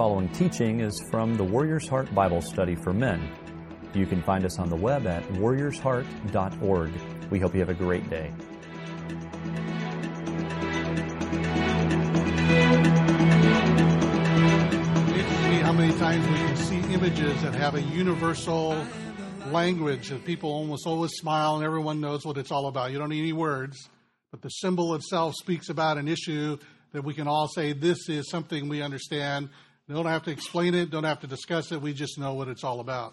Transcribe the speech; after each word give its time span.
following 0.00 0.30
teaching 0.30 0.80
is 0.80 0.98
from 1.10 1.36
the 1.36 1.44
Warrior's 1.44 1.86
Heart 1.86 2.14
Bible 2.14 2.40
Study 2.40 2.74
for 2.74 2.94
Men. 2.94 3.20
You 3.92 4.06
can 4.06 4.22
find 4.22 4.46
us 4.46 4.58
on 4.58 4.70
the 4.70 4.76
web 4.76 5.06
at 5.06 5.22
warriorsheart.org. 5.32 6.90
We 7.30 7.38
hope 7.38 7.52
you 7.52 7.60
have 7.60 7.68
a 7.68 7.74
great 7.74 8.08
day. 8.08 8.32
see 15.18 15.60
how 15.60 15.72
many 15.74 15.92
times 15.98 16.26
we 16.26 16.34
can 16.34 16.56
see 16.56 16.78
images 16.94 17.42
that 17.42 17.54
have 17.54 17.74
a 17.74 17.82
universal 17.82 18.82
language 19.48 20.08
that 20.08 20.24
people 20.24 20.50
almost 20.50 20.86
always 20.86 21.10
smile 21.10 21.56
and 21.56 21.64
everyone 21.66 22.00
knows 22.00 22.24
what 22.24 22.38
it's 22.38 22.50
all 22.50 22.68
about. 22.68 22.90
You 22.90 22.98
don't 22.98 23.10
need 23.10 23.20
any 23.20 23.34
words, 23.34 23.90
but 24.30 24.40
the 24.40 24.48
symbol 24.48 24.94
itself 24.94 25.34
speaks 25.34 25.68
about 25.68 25.98
an 25.98 26.08
issue 26.08 26.56
that 26.92 27.04
we 27.04 27.12
can 27.12 27.28
all 27.28 27.48
say 27.48 27.74
this 27.74 28.08
is 28.08 28.30
something 28.30 28.66
we 28.66 28.80
understand. 28.80 29.50
We 29.90 29.96
don't 29.96 30.06
have 30.06 30.22
to 30.22 30.30
explain 30.30 30.74
it, 30.74 30.90
don't 30.90 31.02
have 31.02 31.18
to 31.22 31.26
discuss 31.26 31.72
it. 31.72 31.82
We 31.82 31.92
just 31.92 32.16
know 32.16 32.34
what 32.34 32.46
it's 32.46 32.62
all 32.62 32.78
about. 32.78 33.12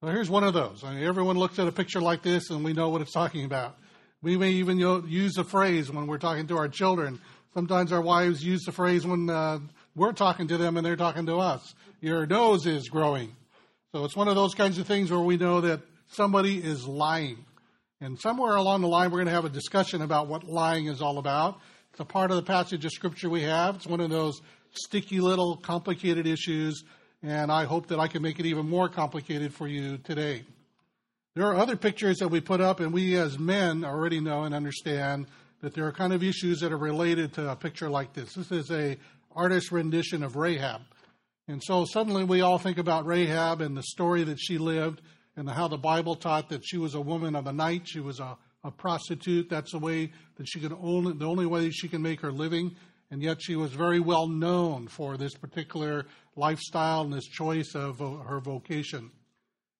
Well, 0.00 0.12
here's 0.12 0.30
one 0.30 0.44
of 0.44 0.54
those. 0.54 0.84
I 0.84 0.94
mean, 0.94 1.02
everyone 1.02 1.36
looks 1.36 1.58
at 1.58 1.66
a 1.66 1.72
picture 1.72 2.00
like 2.00 2.22
this 2.22 2.50
and 2.50 2.62
we 2.62 2.72
know 2.72 2.88
what 2.88 3.00
it's 3.00 3.10
talking 3.10 3.44
about. 3.44 3.76
We 4.22 4.36
may 4.36 4.50
even 4.50 4.78
use 4.78 5.36
a 5.38 5.42
phrase 5.42 5.90
when 5.90 6.06
we're 6.06 6.18
talking 6.18 6.46
to 6.46 6.56
our 6.56 6.68
children. 6.68 7.20
Sometimes 7.52 7.90
our 7.90 8.00
wives 8.00 8.44
use 8.44 8.62
the 8.62 8.70
phrase 8.70 9.04
when 9.04 9.28
uh, 9.28 9.58
we're 9.96 10.12
talking 10.12 10.46
to 10.46 10.56
them 10.56 10.76
and 10.76 10.86
they're 10.86 10.94
talking 10.94 11.26
to 11.26 11.38
us. 11.38 11.74
Your 12.00 12.26
nose 12.26 12.64
is 12.64 12.88
growing. 12.88 13.34
So 13.90 14.04
it's 14.04 14.14
one 14.14 14.28
of 14.28 14.36
those 14.36 14.54
kinds 14.54 14.78
of 14.78 14.86
things 14.86 15.10
where 15.10 15.18
we 15.18 15.36
know 15.36 15.62
that 15.62 15.80
somebody 16.06 16.58
is 16.58 16.86
lying. 16.86 17.44
And 18.00 18.20
somewhere 18.20 18.54
along 18.54 18.82
the 18.82 18.88
line, 18.88 19.10
we're 19.10 19.18
going 19.18 19.26
to 19.26 19.32
have 19.32 19.46
a 19.46 19.48
discussion 19.48 20.00
about 20.00 20.28
what 20.28 20.44
lying 20.44 20.86
is 20.86 21.02
all 21.02 21.18
about. 21.18 21.58
It's 21.90 21.98
a 21.98 22.04
part 22.04 22.30
of 22.30 22.36
the 22.36 22.44
passage 22.44 22.84
of 22.84 22.92
Scripture 22.92 23.28
we 23.28 23.42
have. 23.42 23.74
It's 23.74 23.86
one 23.88 24.00
of 24.00 24.10
those 24.10 24.40
sticky 24.74 25.20
little 25.20 25.56
complicated 25.56 26.26
issues, 26.26 26.84
and 27.22 27.50
I 27.50 27.64
hope 27.64 27.88
that 27.88 27.98
I 27.98 28.08
can 28.08 28.22
make 28.22 28.38
it 28.38 28.46
even 28.46 28.68
more 28.68 28.88
complicated 28.88 29.54
for 29.54 29.66
you 29.66 29.98
today. 29.98 30.44
There 31.34 31.46
are 31.46 31.56
other 31.56 31.76
pictures 31.76 32.18
that 32.18 32.28
we 32.28 32.40
put 32.40 32.60
up, 32.60 32.80
and 32.80 32.92
we 32.92 33.16
as 33.16 33.38
men 33.38 33.84
already 33.84 34.20
know 34.20 34.44
and 34.44 34.54
understand 34.54 35.26
that 35.62 35.74
there 35.74 35.86
are 35.86 35.92
kind 35.92 36.12
of 36.12 36.22
issues 36.22 36.60
that 36.60 36.72
are 36.72 36.78
related 36.78 37.32
to 37.34 37.50
a 37.50 37.56
picture 37.56 37.88
like 37.88 38.12
this. 38.12 38.34
This 38.34 38.52
is 38.52 38.70
a 38.70 38.96
artist's 39.34 39.72
rendition 39.72 40.22
of 40.22 40.36
Rahab. 40.36 40.82
And 41.48 41.62
so 41.62 41.84
suddenly 41.84 42.24
we 42.24 42.40
all 42.40 42.58
think 42.58 42.78
about 42.78 43.06
Rahab 43.06 43.60
and 43.60 43.76
the 43.76 43.82
story 43.82 44.24
that 44.24 44.38
she 44.38 44.58
lived 44.58 45.02
and 45.36 45.48
how 45.48 45.68
the 45.68 45.76
Bible 45.76 46.14
taught 46.14 46.48
that 46.50 46.62
she 46.64 46.78
was 46.78 46.94
a 46.94 47.00
woman 47.00 47.34
of 47.34 47.44
the 47.44 47.52
night. 47.52 47.82
She 47.86 48.00
was 48.00 48.20
a, 48.20 48.36
a 48.62 48.70
prostitute. 48.70 49.50
That's 49.50 49.72
the 49.72 49.78
way 49.78 50.12
that 50.36 50.46
she 50.46 50.60
could 50.60 50.72
only, 50.72 51.12
the 51.14 51.26
only 51.26 51.46
way 51.46 51.70
she 51.70 51.88
can 51.88 52.00
make 52.02 52.20
her 52.20 52.32
living. 52.32 52.76
And 53.10 53.22
yet 53.22 53.40
she 53.40 53.56
was 53.56 53.72
very 53.72 54.00
well 54.00 54.26
known 54.26 54.88
for 54.88 55.16
this 55.16 55.34
particular 55.34 56.06
lifestyle 56.36 57.02
and 57.02 57.12
this 57.12 57.26
choice 57.26 57.74
of 57.74 57.98
her 57.98 58.40
vocation. 58.40 59.10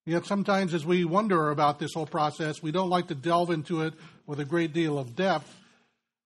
Yet 0.07 0.27
sometimes 0.27 0.75
as 0.75 0.85
we 0.85 1.05
wonder 1.05 1.51
about 1.51 1.79
this 1.79 1.95
whole 1.95 2.07
process, 2.07 2.63
we 2.63 2.73
don't 2.73 2.91
like 2.91 3.09
to 3.09 3.15
delve 3.15 3.51
into 3.51 3.83
it 3.83 3.95
with 4.27 4.41
a 4.41 4.45
great 4.45 4.73
deal 4.73 4.99
of 4.99 5.17
depth 5.17 5.51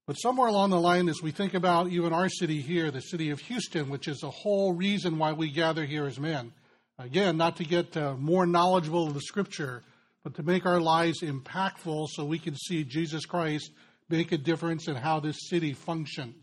but 0.09 0.15
somewhere 0.15 0.49
along 0.49 0.71
the 0.71 0.81
line, 0.81 1.11
as 1.11 1.21
we 1.21 1.33
think 1.33 1.53
about 1.53 1.91
even 1.91 2.15
our 2.15 2.31
city 2.31 2.63
here, 2.63 2.91
the 2.91 3.03
city 3.03 3.29
of 3.29 3.41
Houston, 3.41 3.91
which 3.91 4.09
is 4.09 4.21
the 4.21 4.31
whole 4.31 4.73
reason 4.73 5.19
why 5.19 5.35
we 5.35 5.51
gather 5.51 5.85
here 5.85 6.07
as 6.07 6.19
men, 6.19 6.55
again, 6.99 7.37
not 7.37 7.59
to 7.59 7.65
get 7.65 7.95
uh, 7.95 8.15
more 8.15 8.47
knowledgeable 8.47 9.07
of 9.07 9.13
the 9.13 9.21
scripture, 9.21 9.83
but 10.25 10.35
to 10.37 10.43
make 10.43 10.65
our 10.65 10.81
lives 10.81 11.21
impactful 11.21 12.09
so 12.09 12.25
we 12.25 12.39
can 12.39 12.57
see 12.57 12.85
Jesus 12.85 13.27
Christ 13.27 13.71
make 14.09 14.33
a 14.33 14.39
difference 14.39 14.89
in 14.89 14.97
how 14.97 15.21
this 15.21 15.51
city 15.51 15.75
functions. 15.75 16.43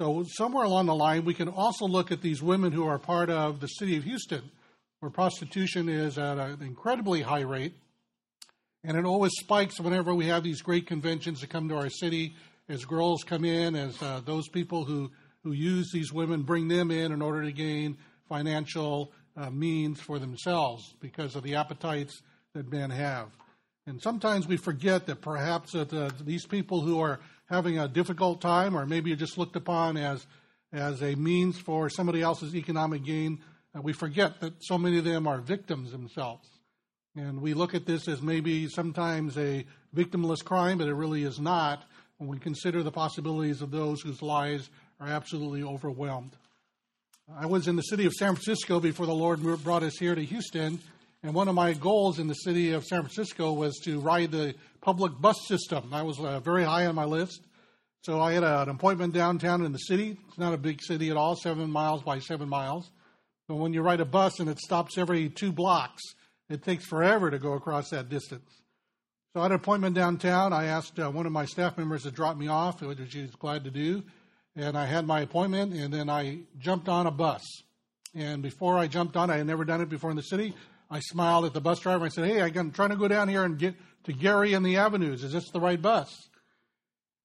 So, 0.00 0.24
somewhere 0.26 0.64
along 0.64 0.86
the 0.86 0.94
line, 0.94 1.26
we 1.26 1.34
can 1.34 1.50
also 1.50 1.84
look 1.84 2.10
at 2.10 2.22
these 2.22 2.42
women 2.42 2.72
who 2.72 2.86
are 2.86 2.98
part 2.98 3.28
of 3.28 3.60
the 3.60 3.66
city 3.66 3.98
of 3.98 4.04
Houston, 4.04 4.50
where 5.00 5.10
prostitution 5.10 5.90
is 5.90 6.16
at 6.16 6.38
an 6.38 6.62
incredibly 6.62 7.20
high 7.20 7.42
rate. 7.42 7.74
And 8.82 8.96
it 8.96 9.04
always 9.04 9.32
spikes 9.38 9.78
whenever 9.78 10.14
we 10.14 10.28
have 10.28 10.42
these 10.42 10.62
great 10.62 10.86
conventions 10.86 11.42
that 11.42 11.50
come 11.50 11.68
to 11.68 11.76
our 11.76 11.90
city 11.90 12.34
as 12.66 12.86
girls 12.86 13.24
come 13.24 13.44
in, 13.44 13.76
as 13.76 14.00
uh, 14.00 14.22
those 14.24 14.48
people 14.48 14.86
who, 14.86 15.10
who 15.44 15.52
use 15.52 15.90
these 15.92 16.14
women 16.14 16.44
bring 16.44 16.66
them 16.66 16.90
in 16.90 17.12
in 17.12 17.20
order 17.20 17.42
to 17.42 17.52
gain 17.52 17.98
financial 18.26 19.12
uh, 19.36 19.50
means 19.50 20.00
for 20.00 20.18
themselves 20.18 20.94
because 21.00 21.36
of 21.36 21.42
the 21.42 21.56
appetites 21.56 22.22
that 22.54 22.72
men 22.72 22.88
have. 22.88 23.28
And 23.86 24.00
sometimes 24.00 24.48
we 24.48 24.56
forget 24.56 25.04
that 25.08 25.20
perhaps 25.20 25.72
that 25.72 25.92
uh, 25.92 26.08
these 26.24 26.46
people 26.46 26.80
who 26.80 27.00
are 27.00 27.20
having 27.50 27.78
a 27.78 27.88
difficult 27.88 28.40
time, 28.40 28.76
or 28.76 28.86
maybe 28.86 29.14
just 29.16 29.36
looked 29.36 29.56
upon 29.56 29.96
as 29.96 30.26
as 30.72 31.02
a 31.02 31.16
means 31.16 31.58
for 31.58 31.90
somebody 31.90 32.22
else's 32.22 32.54
economic 32.54 33.04
gain, 33.04 33.40
we 33.82 33.92
forget 33.92 34.40
that 34.40 34.54
so 34.60 34.78
many 34.78 34.98
of 34.98 35.04
them 35.04 35.26
are 35.26 35.40
victims 35.40 35.90
themselves. 35.90 36.48
And 37.16 37.42
we 37.42 37.54
look 37.54 37.74
at 37.74 37.86
this 37.86 38.06
as 38.06 38.22
maybe 38.22 38.68
sometimes 38.68 39.36
a 39.36 39.66
victimless 39.94 40.44
crime, 40.44 40.78
but 40.78 40.86
it 40.86 40.94
really 40.94 41.24
is 41.24 41.40
not 41.40 41.84
when 42.18 42.28
we 42.28 42.38
consider 42.38 42.82
the 42.82 42.92
possibilities 42.92 43.62
of 43.62 43.72
those 43.72 44.00
whose 44.00 44.22
lives 44.22 44.70
are 45.00 45.08
absolutely 45.08 45.62
overwhelmed. 45.62 46.36
I 47.36 47.46
was 47.46 47.66
in 47.66 47.76
the 47.76 47.82
city 47.82 48.06
of 48.06 48.12
San 48.12 48.34
Francisco 48.34 48.78
before 48.78 49.06
the 49.06 49.14
Lord 49.14 49.40
brought 49.64 49.82
us 49.82 49.98
here 49.98 50.14
to 50.14 50.24
Houston, 50.24 50.78
and 51.22 51.34
one 51.34 51.48
of 51.48 51.54
my 51.54 51.74
goals 51.74 52.18
in 52.18 52.28
the 52.28 52.34
city 52.34 52.72
of 52.72 52.84
San 52.84 53.02
Francisco 53.02 53.52
was 53.52 53.78
to 53.84 54.00
ride 54.00 54.30
the 54.30 54.54
public 54.80 55.12
bus 55.20 55.36
system. 55.46 55.90
That 55.90 56.06
was 56.06 56.18
uh, 56.18 56.40
very 56.40 56.64
high 56.64 56.86
on 56.86 56.94
my 56.94 57.04
list. 57.04 57.42
So 58.02 58.20
I 58.20 58.32
had 58.32 58.42
a, 58.42 58.62
an 58.62 58.70
appointment 58.70 59.12
downtown 59.12 59.62
in 59.62 59.72
the 59.72 59.78
city. 59.78 60.16
It's 60.28 60.38
not 60.38 60.54
a 60.54 60.58
big 60.58 60.80
city 60.80 61.10
at 61.10 61.18
all, 61.18 61.36
seven 61.36 61.70
miles 61.70 62.02
by 62.02 62.18
seven 62.20 62.48
miles. 62.48 62.90
But 63.46 63.56
when 63.56 63.74
you 63.74 63.82
ride 63.82 64.00
a 64.00 64.06
bus 64.06 64.40
and 64.40 64.48
it 64.48 64.58
stops 64.58 64.96
every 64.96 65.28
two 65.28 65.52
blocks, 65.52 66.02
it 66.48 66.62
takes 66.62 66.86
forever 66.86 67.30
to 67.30 67.38
go 67.38 67.52
across 67.52 67.90
that 67.90 68.08
distance. 68.08 68.50
So 69.34 69.40
I 69.40 69.44
had 69.44 69.52
an 69.52 69.56
appointment 69.56 69.94
downtown. 69.94 70.54
I 70.54 70.66
asked 70.66 70.98
uh, 70.98 71.10
one 71.10 71.26
of 71.26 71.32
my 71.32 71.44
staff 71.44 71.76
members 71.76 72.04
to 72.04 72.10
drop 72.10 72.38
me 72.38 72.48
off, 72.48 72.80
which 72.80 72.98
she 73.10 73.22
was 73.22 73.30
glad 73.32 73.64
to 73.64 73.70
do. 73.70 74.02
And 74.56 74.76
I 74.76 74.86
had 74.86 75.06
my 75.06 75.20
appointment, 75.20 75.74
and 75.74 75.92
then 75.92 76.08
I 76.08 76.40
jumped 76.58 76.88
on 76.88 77.06
a 77.06 77.10
bus. 77.10 77.44
And 78.14 78.42
before 78.42 78.78
I 78.78 78.88
jumped 78.88 79.16
on, 79.16 79.30
I 79.30 79.36
had 79.36 79.46
never 79.46 79.64
done 79.64 79.80
it 79.80 79.88
before 79.88 80.10
in 80.10 80.16
the 80.16 80.22
city. 80.22 80.54
I 80.90 81.00
smiled 81.00 81.44
at 81.44 81.54
the 81.54 81.60
bus 81.60 81.80
driver. 81.80 82.04
I 82.04 82.08
said, 82.08 82.26
"Hey, 82.26 82.40
I'm 82.40 82.72
trying 82.72 82.90
to 82.90 82.96
go 82.96 83.08
down 83.08 83.28
here 83.28 83.44
and 83.44 83.58
get 83.58 83.74
to 84.04 84.12
Geary 84.12 84.54
and 84.54 84.64
the 84.64 84.76
Avenues. 84.76 85.22
Is 85.22 85.32
this 85.32 85.50
the 85.50 85.60
right 85.60 85.80
bus?" 85.80 86.28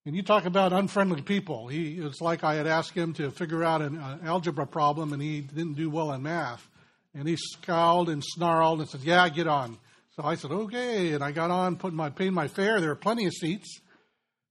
And 0.05 0.15
you 0.15 0.21
talk 0.21 0.45
about 0.45 0.71
unfriendly 0.71 1.23
people. 1.23 1.67
He 1.67 1.95
it's 1.95 2.21
like 2.21 2.43
I 2.43 2.55
had 2.55 2.67
asked 2.67 2.91
him 2.91 3.13
to 3.13 3.31
figure 3.31 3.63
out 3.63 3.81
an 3.81 3.97
uh, 3.97 4.19
algebra 4.23 4.67
problem, 4.67 5.13
and 5.13 5.21
he 5.21 5.41
didn't 5.41 5.73
do 5.73 5.89
well 5.89 6.11
in 6.11 6.21
math. 6.21 6.67
And 7.13 7.27
he 7.27 7.37
scowled 7.37 8.09
and 8.09 8.23
snarled 8.23 8.81
and 8.81 8.89
said, 8.89 9.01
"Yeah, 9.01 9.27
get 9.29 9.47
on." 9.47 9.77
So 10.15 10.23
I 10.23 10.35
said, 10.35 10.51
okay. 10.51 11.11
And 11.11 11.21
I 11.21 11.31
got 11.31 11.51
on, 11.51 11.75
put 11.75 11.93
my, 11.93 12.09
paid 12.09 12.31
my 12.31 12.47
fare. 12.47 12.79
There 12.79 12.89
were 12.89 12.95
plenty 12.95 13.25
of 13.25 13.33
seats. 13.33 13.81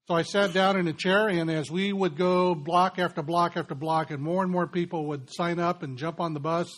So 0.07 0.15
I 0.15 0.21
sat 0.21 0.53
down 0.53 0.77
in 0.77 0.87
a 0.87 0.93
chair, 0.93 1.29
and 1.29 1.51
as 1.51 1.71
we 1.71 1.91
would 1.91 2.19
go 2.19 2.55
block 2.55 2.99
after 2.99 3.23
block 3.23 3.57
after 3.57 3.75
block, 3.75 4.11
and 4.11 4.23
more 4.23 4.43
and 4.43 4.53
more 4.53 4.67
people 4.67 5.07
would 5.07 5.33
sign 5.33 5.59
up 5.59 5.83
and 5.83 5.97
jump 5.97 6.21
on 6.21 6.35
the 6.35 6.41
bus, 6.41 6.69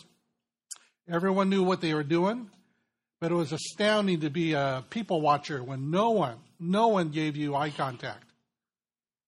everyone 1.09 1.50
knew 1.50 1.62
what 1.62 1.81
they 1.81 1.94
were 1.94 2.05
doing. 2.05 2.50
But 3.21 3.33
it 3.33 3.34
was 3.34 3.53
astounding 3.53 4.21
to 4.21 4.31
be 4.31 4.53
a 4.53 4.84
people 4.91 5.22
watcher 5.22 5.65
when 5.65 5.91
no 5.91 6.11
one, 6.11 6.37
no 6.61 6.89
one 6.89 7.09
gave 7.09 7.37
you 7.37 7.55
eye 7.55 7.71
contact. 7.71 8.25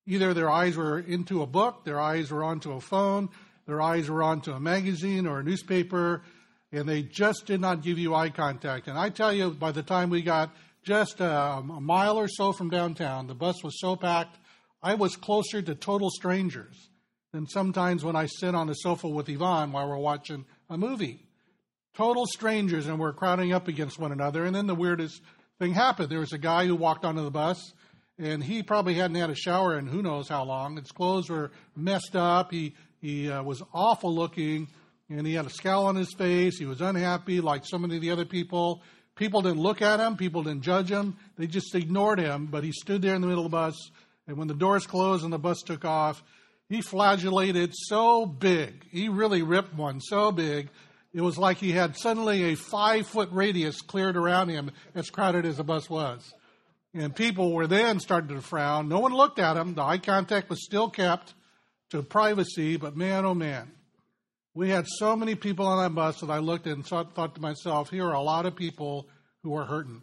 Either 0.06 0.34
their 0.34 0.50
eyes 0.50 0.76
were 0.76 0.98
into 0.98 1.42
a 1.42 1.46
book, 1.46 1.84
their 1.84 2.00
eyes 2.00 2.30
were 2.30 2.44
onto 2.44 2.72
a 2.72 2.80
phone, 2.80 3.30
their 3.66 3.80
eyes 3.80 4.08
were 4.08 4.22
onto 4.22 4.52
a 4.52 4.60
magazine 4.60 5.26
or 5.26 5.40
a 5.40 5.42
newspaper, 5.42 6.22
and 6.72 6.88
they 6.88 7.02
just 7.02 7.46
did 7.46 7.60
not 7.60 7.82
give 7.82 7.98
you 7.98 8.14
eye 8.14 8.30
contact. 8.30 8.88
And 8.88 8.98
I 8.98 9.08
tell 9.08 9.32
you, 9.32 9.50
by 9.50 9.72
the 9.72 9.82
time 9.82 10.10
we 10.10 10.22
got 10.22 10.54
just 10.82 11.20
a, 11.20 11.30
a 11.30 11.80
mile 11.80 12.18
or 12.18 12.28
so 12.28 12.52
from 12.52 12.70
downtown, 12.70 13.26
the 13.26 13.34
bus 13.34 13.62
was 13.62 13.80
so 13.80 13.96
packed, 13.96 14.38
I 14.82 14.94
was 14.94 15.16
closer 15.16 15.60
to 15.60 15.74
total 15.74 16.10
strangers 16.10 16.88
than 17.32 17.46
sometimes 17.46 18.04
when 18.04 18.16
I 18.16 18.26
sit 18.26 18.54
on 18.54 18.66
the 18.66 18.74
sofa 18.74 19.08
with 19.08 19.28
Yvonne 19.28 19.72
while 19.72 19.88
we're 19.88 19.98
watching 19.98 20.46
a 20.70 20.78
movie. 20.78 21.27
Total 21.98 22.24
strangers, 22.26 22.86
and 22.86 22.98
we're 22.98 23.12
crowding 23.12 23.52
up 23.52 23.68
against 23.68 23.98
one 23.98 24.12
another. 24.12 24.44
And 24.44 24.54
then 24.54 24.66
the 24.66 24.74
weirdest 24.74 25.20
thing 25.58 25.74
happened. 25.74 26.08
There 26.08 26.20
was 26.20 26.32
a 26.32 26.38
guy 26.38 26.64
who 26.64 26.74
walked 26.74 27.04
onto 27.04 27.22
the 27.22 27.30
bus, 27.30 27.74
and 28.18 28.42
he 28.42 28.62
probably 28.62 28.94
hadn't 28.94 29.16
had 29.16 29.28
a 29.28 29.34
shower 29.34 29.76
in 29.76 29.86
who 29.86 30.00
knows 30.00 30.28
how 30.28 30.44
long. 30.44 30.76
His 30.76 30.92
clothes 30.92 31.28
were 31.28 31.50
messed 31.76 32.16
up. 32.16 32.52
He 32.52 32.74
he 33.00 33.30
uh, 33.30 33.42
was 33.42 33.62
awful 33.74 34.14
looking 34.14 34.68
and 35.10 35.26
he 35.26 35.34
had 35.34 35.46
a 35.46 35.50
scowl 35.50 35.86
on 35.86 35.96
his 35.96 36.12
face. 36.14 36.58
He 36.58 36.66
was 36.66 36.80
unhappy, 36.80 37.40
like 37.40 37.64
so 37.64 37.78
many 37.78 37.96
of 37.96 38.02
the 38.02 38.10
other 38.10 38.24
people. 38.24 38.82
People 39.14 39.42
didn't 39.42 39.60
look 39.60 39.82
at 39.82 40.00
him, 40.00 40.16
people 40.16 40.42
didn't 40.42 40.62
judge 40.62 40.90
him, 40.90 41.16
they 41.36 41.46
just 41.46 41.74
ignored 41.74 42.20
him. 42.20 42.46
But 42.46 42.62
he 42.62 42.72
stood 42.72 43.02
there 43.02 43.14
in 43.14 43.20
the 43.20 43.26
middle 43.26 43.44
of 43.44 43.50
the 43.50 43.56
bus, 43.56 43.90
and 44.26 44.36
when 44.36 44.48
the 44.48 44.54
doors 44.54 44.86
closed 44.86 45.24
and 45.24 45.32
the 45.32 45.38
bus 45.38 45.62
took 45.62 45.84
off, 45.84 46.22
he 46.68 46.82
flagellated 46.82 47.72
so 47.74 48.26
big. 48.26 48.84
He 48.90 49.08
really 49.08 49.42
ripped 49.42 49.74
one 49.74 50.00
so 50.00 50.30
big. 50.30 50.68
It 51.12 51.20
was 51.22 51.38
like 51.38 51.56
he 51.56 51.72
had 51.72 51.96
suddenly 51.96 52.52
a 52.52 52.54
five 52.54 53.06
foot 53.06 53.30
radius 53.32 53.80
cleared 53.80 54.16
around 54.16 54.50
him, 54.50 54.70
as 54.94 55.10
crowded 55.10 55.46
as 55.46 55.56
the 55.56 55.64
bus 55.64 55.88
was. 55.88 56.34
And 56.94 57.14
people 57.14 57.52
were 57.52 57.66
then 57.66 58.00
starting 58.00 58.34
to 58.34 58.42
frown. 58.42 58.88
No 58.88 59.00
one 59.00 59.14
looked 59.14 59.38
at 59.38 59.56
him. 59.56 59.74
The 59.74 59.82
eye 59.82 59.98
contact 59.98 60.50
was 60.50 60.64
still 60.64 60.90
kept 60.90 61.34
to 61.90 62.02
privacy, 62.02 62.76
but 62.76 62.96
man, 62.96 63.24
oh 63.24 63.34
man. 63.34 63.70
We 64.54 64.70
had 64.70 64.86
so 64.88 65.14
many 65.14 65.34
people 65.34 65.66
on 65.66 65.82
that 65.82 65.94
bus 65.94 66.20
that 66.20 66.30
I 66.30 66.38
looked 66.38 66.66
and 66.66 66.84
thought, 66.84 67.14
thought 67.14 67.34
to 67.36 67.40
myself, 67.40 67.90
here 67.90 68.06
are 68.06 68.14
a 68.14 68.20
lot 68.20 68.44
of 68.44 68.56
people 68.56 69.08
who 69.42 69.54
are 69.56 69.64
hurting. 69.64 70.02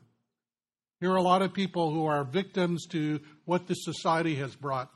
Here 1.02 1.12
are 1.12 1.18
a 1.18 1.22
lot 1.22 1.42
of 1.42 1.54
people 1.54 1.92
who 1.92 2.06
are 2.06 2.24
victims 2.24 2.86
to 2.92 3.20
what 3.44 3.68
this 3.68 3.84
society 3.84 4.36
has 4.36 4.56
brought. 4.56 4.90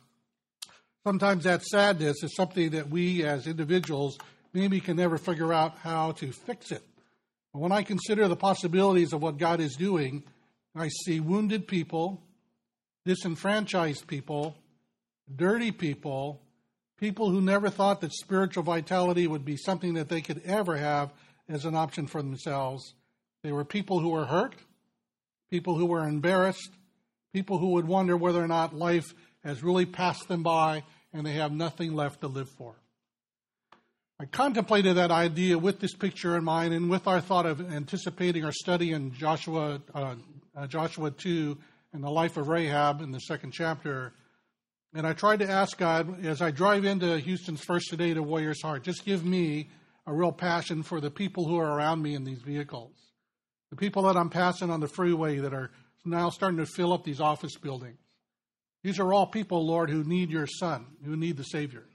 Sometimes 1.05 1.44
that 1.44 1.63
sadness 1.63 2.23
is 2.23 2.35
something 2.35 2.71
that 2.71 2.89
we 2.89 3.23
as 3.23 3.47
individuals 3.47 4.17
maybe 4.54 4.80
can 4.80 4.98
never 4.98 5.18
figure 5.18 5.54
out 5.54 5.78
how 5.80 6.12
to 6.13 6.31
fix 6.31 6.72
it. 6.72 6.84
But 7.54 7.60
when 7.60 7.72
I 7.72 7.84
consider 7.84 8.28
the 8.28 8.36
possibilities 8.36 9.13
of 9.13 9.22
what 9.22 9.38
God 9.38 9.60
is 9.60 9.75
doing, 9.75 10.24
I 10.75 10.90
see 11.06 11.19
wounded 11.19 11.68
people, 11.68 12.22
disenfranchised 13.06 14.07
people, 14.07 14.56
dirty 15.36 15.72
people, 15.72 16.42
people 16.98 17.30
who 17.31 17.42
never 17.42 17.69
thought 17.69 18.01
that 18.01 18.13
spiritual 18.13 18.63
vitality 18.63 19.25
would 19.28 19.46
be 19.46 19.57
something 19.57 19.96
that 19.96 20.10
they 20.10 20.22
could 20.22 20.42
ever 20.46 20.78
have 20.78 21.12
as 21.48 21.66
an 21.66 21.75
option 21.75 22.07
for 22.07 22.22
themselves. 22.22 22.94
They 23.42 23.51
were 23.51 23.66
people 23.66 24.00
who 24.00 24.10
were 24.10 24.25
hurt, 24.25 24.56
people 25.50 25.75
who 25.75 25.86
were 25.86 26.04
embarrassed, 26.04 26.72
people 27.34 27.57
who 27.57 27.69
would 27.72 27.88
wonder 27.88 28.16
whether 28.16 28.44
or 28.44 28.48
not 28.48 28.75
life 28.75 29.13
has 29.44 29.63
really 29.63 29.86
passed 29.86 30.28
them 30.28 30.44
by 30.44 30.84
and 31.13 31.25
they 31.25 31.34
have 31.34 31.51
nothing 31.51 31.94
left 31.94 32.22
to 32.22 32.28
live 32.28 32.50
for. 32.50 32.75
I 34.21 34.25
contemplated 34.25 34.98
that 34.98 35.12
idea 35.12 35.57
with 35.57 35.80
this 35.80 35.94
picture 35.94 36.36
in 36.36 36.44
mind 36.44 36.74
and 36.74 36.89
with 36.89 37.07
our 37.07 37.21
thought 37.21 37.45
of 37.45 37.62
anticipating 37.71 38.44
our 38.44 38.51
study 38.51 38.92
in 38.92 39.13
Joshua, 39.13 39.80
uh, 39.95 40.16
uh, 40.54 40.68
Joshua 40.68 41.10
2 41.10 41.57
and 41.94 42.04
the 42.04 42.10
life 42.10 42.36
of 42.36 42.50
Rahab 42.50 43.00
in 43.01 43.13
the 43.13 43.19
second 43.19 43.51
chapter. 43.51 44.12
And 44.94 45.07
I 45.07 45.13
tried 45.13 45.39
to 45.39 45.50
ask 45.50 45.77
God, 45.77 46.25
as 46.25 46.42
I 46.42 46.51
drive 46.51 46.83
into 46.83 47.18
Houston's 47.18 47.63
First 47.63 47.89
Today 47.89 48.13
to 48.13 48.21
Warrior's 48.21 48.62
Heart, 48.62 48.83
just 48.83 49.06
give 49.06 49.24
me 49.24 49.69
a 50.06 50.13
real 50.13 50.33
passion 50.33 50.83
for 50.83 51.00
the 51.00 51.12
people 51.12 51.48
who 51.48 51.57
are 51.57 51.77
around 51.77 52.01
me 52.01 52.13
in 52.13 52.25
these 52.25 52.42
vehicles. 52.42 52.92
The 53.69 53.77
people 53.77 54.04
that 54.04 54.18
I'm 54.18 54.30
passing 54.30 54.69
on 54.69 54.81
the 54.81 54.89
freeway 54.89 55.38
that 55.38 55.54
are 55.54 55.72
now 56.04 56.30
starting 56.30 56.57
to 56.57 56.65
fill 56.65 56.92
up 56.92 57.06
these 57.06 57.22
office 57.22 57.56
buildings. 57.56 58.00
These 58.83 59.00
are 59.00 59.13
all 59.13 59.27
people, 59.27 59.65
Lord, 59.65 59.89
who 59.89 60.04
need 60.04 60.30
your 60.30 60.48
Son, 60.48 60.88
who 61.06 61.15
need 61.15 61.38
the 61.38 61.44
Savior. 61.44 61.86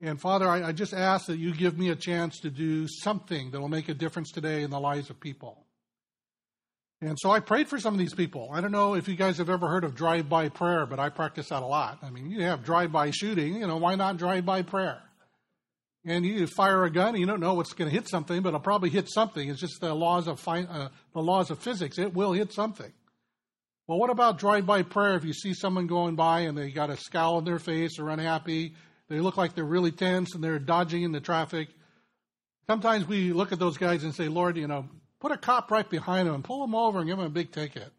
And 0.00 0.20
Father, 0.20 0.48
I, 0.48 0.68
I 0.68 0.72
just 0.72 0.92
ask 0.92 1.26
that 1.26 1.38
you 1.38 1.54
give 1.54 1.78
me 1.78 1.90
a 1.90 1.96
chance 1.96 2.40
to 2.40 2.50
do 2.50 2.86
something 2.86 3.50
that 3.50 3.60
will 3.60 3.68
make 3.68 3.88
a 3.88 3.94
difference 3.94 4.30
today 4.30 4.62
in 4.62 4.70
the 4.70 4.80
lives 4.80 5.08
of 5.08 5.18
people. 5.18 5.64
And 7.00 7.16
so 7.20 7.30
I 7.30 7.40
prayed 7.40 7.68
for 7.68 7.78
some 7.78 7.94
of 7.94 7.98
these 7.98 8.14
people. 8.14 8.48
I 8.52 8.60
don't 8.60 8.72
know 8.72 8.94
if 8.94 9.06
you 9.06 9.16
guys 9.16 9.38
have 9.38 9.50
ever 9.50 9.68
heard 9.68 9.84
of 9.84 9.94
drive 9.94 10.28
by 10.28 10.48
prayer, 10.48 10.86
but 10.86 10.98
I 10.98 11.10
practice 11.10 11.50
that 11.50 11.62
a 11.62 11.66
lot. 11.66 11.98
I 12.02 12.10
mean, 12.10 12.30
you 12.30 12.42
have 12.42 12.64
drive 12.64 12.90
by 12.90 13.10
shooting, 13.10 13.56
you 13.56 13.66
know, 13.66 13.76
why 13.76 13.96
not 13.96 14.16
drive 14.16 14.46
by 14.46 14.62
prayer? 14.62 15.02
And 16.06 16.24
you 16.24 16.46
fire 16.46 16.84
a 16.84 16.90
gun, 16.90 17.16
you 17.16 17.26
don't 17.26 17.40
know 17.40 17.54
what's 17.54 17.72
going 17.72 17.90
to 17.90 17.94
hit 17.94 18.08
something, 18.08 18.40
but 18.40 18.50
it'll 18.50 18.60
probably 18.60 18.90
hit 18.90 19.10
something. 19.10 19.48
It's 19.48 19.60
just 19.60 19.80
the 19.80 19.92
laws 19.92 20.28
of 20.28 20.40
fi- 20.40 20.62
uh, 20.62 20.88
the 21.12 21.20
laws 21.20 21.50
of 21.50 21.58
physics. 21.58 21.98
It 21.98 22.14
will 22.14 22.32
hit 22.32 22.52
something. 22.52 22.92
Well, 23.88 23.98
what 23.98 24.10
about 24.10 24.38
drive 24.38 24.66
by 24.66 24.82
prayer? 24.82 25.16
If 25.16 25.24
you 25.24 25.32
see 25.32 25.52
someone 25.52 25.86
going 25.86 26.16
by 26.16 26.40
and 26.40 26.56
they 26.56 26.70
got 26.70 26.90
a 26.90 26.96
scowl 26.96 27.36
on 27.36 27.44
their 27.44 27.58
face 27.58 27.98
or 27.98 28.08
unhappy, 28.08 28.74
they 29.08 29.20
look 29.20 29.36
like 29.36 29.54
they're 29.54 29.64
really 29.64 29.92
tense 29.92 30.34
and 30.34 30.42
they're 30.42 30.58
dodging 30.58 31.02
in 31.02 31.12
the 31.12 31.20
traffic. 31.20 31.68
Sometimes 32.66 33.06
we 33.06 33.32
look 33.32 33.52
at 33.52 33.58
those 33.58 33.78
guys 33.78 34.02
and 34.02 34.14
say, 34.14 34.28
Lord, 34.28 34.56
you 34.56 34.66
know, 34.66 34.88
put 35.20 35.30
a 35.30 35.36
cop 35.36 35.70
right 35.70 35.88
behind 35.88 36.26
them 36.26 36.34
and 36.34 36.44
pull 36.44 36.60
them 36.60 36.74
over 36.74 36.98
and 36.98 37.08
give 37.08 37.16
them 37.16 37.26
a 37.26 37.30
big 37.30 37.52
ticket. 37.52 37.92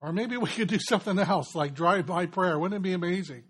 Or 0.00 0.12
maybe 0.12 0.36
we 0.36 0.48
could 0.48 0.68
do 0.68 0.78
something 0.88 1.18
else 1.18 1.54
like 1.54 1.74
drive 1.74 2.06
by 2.06 2.26
prayer. 2.26 2.58
Wouldn't 2.58 2.78
it 2.78 2.82
be 2.82 2.92
amazing 2.92 3.44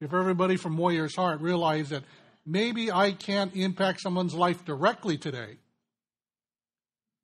if 0.00 0.12
everybody 0.12 0.56
from 0.56 0.76
Warrior's 0.76 1.16
Heart 1.16 1.40
realized 1.40 1.90
that 1.90 2.04
maybe 2.44 2.92
I 2.92 3.12
can't 3.12 3.54
impact 3.54 4.02
someone's 4.02 4.34
life 4.34 4.64
directly 4.64 5.16
today? 5.16 5.56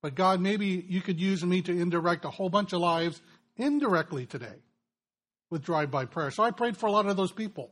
But 0.02 0.14
God, 0.14 0.40
maybe 0.40 0.84
you 0.86 1.00
could 1.00 1.18
use 1.18 1.42
me 1.44 1.62
to 1.62 1.72
indirect 1.72 2.26
a 2.26 2.30
whole 2.30 2.50
bunch 2.50 2.72
of 2.72 2.80
lives 2.80 3.20
indirectly 3.56 4.26
today 4.26 4.62
with 5.50 5.62
drive 5.62 5.90
by 5.90 6.04
prayer. 6.04 6.30
So 6.30 6.42
I 6.42 6.50
prayed 6.50 6.76
for 6.76 6.86
a 6.86 6.92
lot 6.92 7.06
of 7.06 7.16
those 7.16 7.32
people 7.32 7.70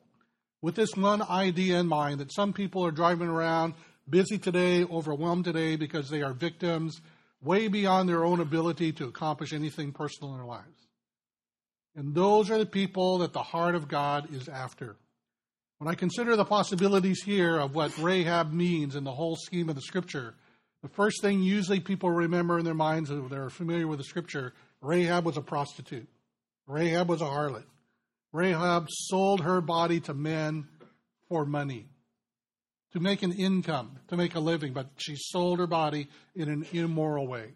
with 0.62 0.76
this 0.76 0.94
one 0.96 1.20
idea 1.22 1.78
in 1.78 1.86
mind 1.86 2.20
that 2.20 2.32
some 2.32 2.52
people 2.52 2.86
are 2.86 2.92
driving 2.92 3.28
around 3.28 3.74
busy 4.08 4.38
today, 4.38 4.84
overwhelmed 4.84 5.44
today 5.44 5.76
because 5.76 6.08
they 6.08 6.22
are 6.22 6.32
victims 6.32 7.00
way 7.42 7.68
beyond 7.68 8.08
their 8.08 8.24
own 8.24 8.40
ability 8.40 8.92
to 8.92 9.06
accomplish 9.06 9.52
anything 9.52 9.92
personal 9.92 10.32
in 10.32 10.38
their 10.38 10.46
lives. 10.46 10.86
And 11.96 12.14
those 12.14 12.50
are 12.50 12.58
the 12.58 12.66
people 12.66 13.18
that 13.18 13.32
the 13.32 13.42
heart 13.42 13.74
of 13.74 13.88
God 13.88 14.32
is 14.32 14.48
after. 14.48 14.96
When 15.78 15.92
I 15.92 15.96
consider 15.96 16.36
the 16.36 16.44
possibilities 16.44 17.22
here 17.22 17.58
of 17.58 17.74
what 17.74 17.98
Rahab 17.98 18.52
means 18.52 18.94
in 18.94 19.02
the 19.02 19.10
whole 19.10 19.36
scheme 19.36 19.68
of 19.68 19.74
the 19.74 19.82
scripture, 19.82 20.34
the 20.82 20.88
first 20.88 21.20
thing 21.20 21.42
usually 21.42 21.80
people 21.80 22.10
remember 22.10 22.58
in 22.58 22.64
their 22.64 22.72
minds 22.72 23.10
if 23.10 23.28
they're 23.28 23.50
familiar 23.50 23.88
with 23.88 23.98
the 23.98 24.04
scripture, 24.04 24.54
Rahab 24.80 25.24
was 25.24 25.36
a 25.36 25.42
prostitute. 25.42 26.08
Rahab 26.68 27.08
was 27.08 27.20
a 27.20 27.24
harlot. 27.24 27.64
Rahab 28.32 28.86
sold 28.88 29.42
her 29.42 29.60
body 29.60 30.00
to 30.00 30.14
men 30.14 30.68
for 31.28 31.44
money, 31.44 31.86
to 32.92 33.00
make 33.00 33.22
an 33.22 33.32
income, 33.32 33.98
to 34.08 34.16
make 34.16 34.34
a 34.34 34.40
living, 34.40 34.72
but 34.72 34.88
she 34.96 35.16
sold 35.16 35.58
her 35.58 35.66
body 35.66 36.08
in 36.34 36.48
an 36.48 36.66
immoral 36.72 37.26
way. 37.26 37.52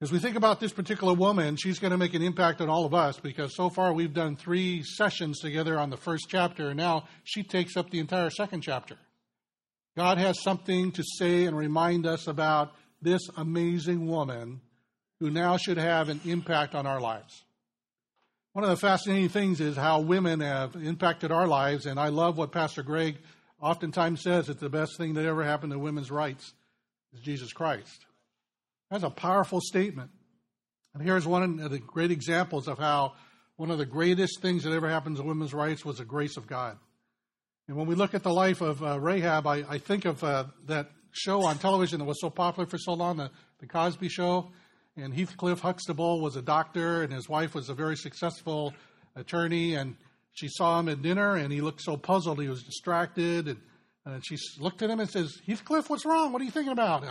As 0.00 0.12
we 0.12 0.18
think 0.18 0.36
about 0.36 0.60
this 0.60 0.72
particular 0.72 1.14
woman, 1.14 1.56
she's 1.56 1.78
going 1.78 1.92
to 1.92 1.96
make 1.96 2.14
an 2.14 2.22
impact 2.22 2.60
on 2.60 2.68
all 2.68 2.84
of 2.84 2.92
us 2.92 3.18
because 3.18 3.56
so 3.56 3.70
far 3.70 3.92
we've 3.92 4.12
done 4.12 4.36
three 4.36 4.82
sessions 4.82 5.40
together 5.40 5.78
on 5.78 5.88
the 5.88 5.96
first 5.96 6.26
chapter, 6.28 6.68
and 6.68 6.76
now 6.76 7.04
she 7.22 7.42
takes 7.42 7.76
up 7.76 7.88
the 7.90 8.00
entire 8.00 8.28
second 8.28 8.60
chapter. 8.60 8.96
God 9.96 10.18
has 10.18 10.42
something 10.42 10.92
to 10.92 11.04
say 11.18 11.44
and 11.44 11.56
remind 11.56 12.06
us 12.06 12.26
about 12.26 12.74
this 13.00 13.22
amazing 13.36 14.06
woman 14.06 14.60
who 15.20 15.30
now 15.30 15.56
should 15.56 15.78
have 15.78 16.08
an 16.08 16.20
impact 16.24 16.74
on 16.74 16.86
our 16.86 17.00
lives. 17.00 17.43
One 18.54 18.62
of 18.62 18.70
the 18.70 18.76
fascinating 18.76 19.30
things 19.30 19.60
is 19.60 19.76
how 19.76 19.98
women 19.98 20.38
have 20.38 20.76
impacted 20.76 21.32
our 21.32 21.48
lives, 21.48 21.86
and 21.86 21.98
I 21.98 22.10
love 22.10 22.38
what 22.38 22.52
Pastor 22.52 22.84
Greg 22.84 23.18
oftentimes 23.60 24.22
says 24.22 24.46
that 24.46 24.60
the 24.60 24.68
best 24.68 24.96
thing 24.96 25.14
that 25.14 25.24
ever 25.24 25.42
happened 25.42 25.72
to 25.72 25.78
women's 25.80 26.08
rights 26.08 26.52
is 27.12 27.20
Jesus 27.20 27.52
Christ. 27.52 28.06
That's 28.92 29.02
a 29.02 29.10
powerful 29.10 29.60
statement. 29.60 30.12
And 30.94 31.02
here's 31.02 31.26
one 31.26 31.58
of 31.58 31.72
the 31.72 31.80
great 31.80 32.12
examples 32.12 32.68
of 32.68 32.78
how 32.78 33.14
one 33.56 33.72
of 33.72 33.78
the 33.78 33.86
greatest 33.86 34.40
things 34.40 34.62
that 34.62 34.72
ever 34.72 34.88
happened 34.88 35.16
to 35.16 35.24
women's 35.24 35.52
rights 35.52 35.84
was 35.84 35.98
the 35.98 36.04
grace 36.04 36.36
of 36.36 36.46
God. 36.46 36.78
And 37.66 37.76
when 37.76 37.88
we 37.88 37.96
look 37.96 38.14
at 38.14 38.22
the 38.22 38.32
life 38.32 38.60
of 38.60 38.80
uh, 38.84 39.00
Rahab, 39.00 39.48
I, 39.48 39.64
I, 39.68 39.78
think 39.78 40.04
of 40.04 40.22
uh, 40.22 40.44
that 40.66 40.92
show 41.10 41.44
on 41.44 41.58
television 41.58 41.98
that 41.98 42.04
was 42.04 42.20
so 42.20 42.30
popular 42.30 42.68
for 42.68 42.78
so 42.78 42.92
long, 42.92 43.16
the, 43.16 43.32
the 43.58 43.66
Cosby 43.66 44.10
Show. 44.10 44.52
And 44.96 45.12
Heathcliff 45.12 45.60
Huxtable 45.60 46.20
was 46.20 46.36
a 46.36 46.42
doctor, 46.42 47.02
and 47.02 47.12
his 47.12 47.28
wife 47.28 47.54
was 47.54 47.68
a 47.68 47.74
very 47.74 47.96
successful 47.96 48.72
attorney. 49.16 49.74
And 49.74 49.96
she 50.32 50.48
saw 50.48 50.78
him 50.78 50.88
at 50.88 51.02
dinner, 51.02 51.36
and 51.36 51.52
he 51.52 51.60
looked 51.60 51.80
so 51.80 51.96
puzzled. 51.96 52.40
He 52.40 52.48
was 52.48 52.62
distracted. 52.62 53.48
And, 53.48 53.58
and 54.06 54.24
she 54.24 54.36
looked 54.60 54.82
at 54.82 54.90
him 54.90 55.00
and 55.00 55.10
says, 55.10 55.36
Heathcliff, 55.46 55.90
what's 55.90 56.04
wrong? 56.04 56.32
What 56.32 56.42
are 56.42 56.44
you 56.44 56.50
thinking 56.50 56.72
about? 56.72 57.02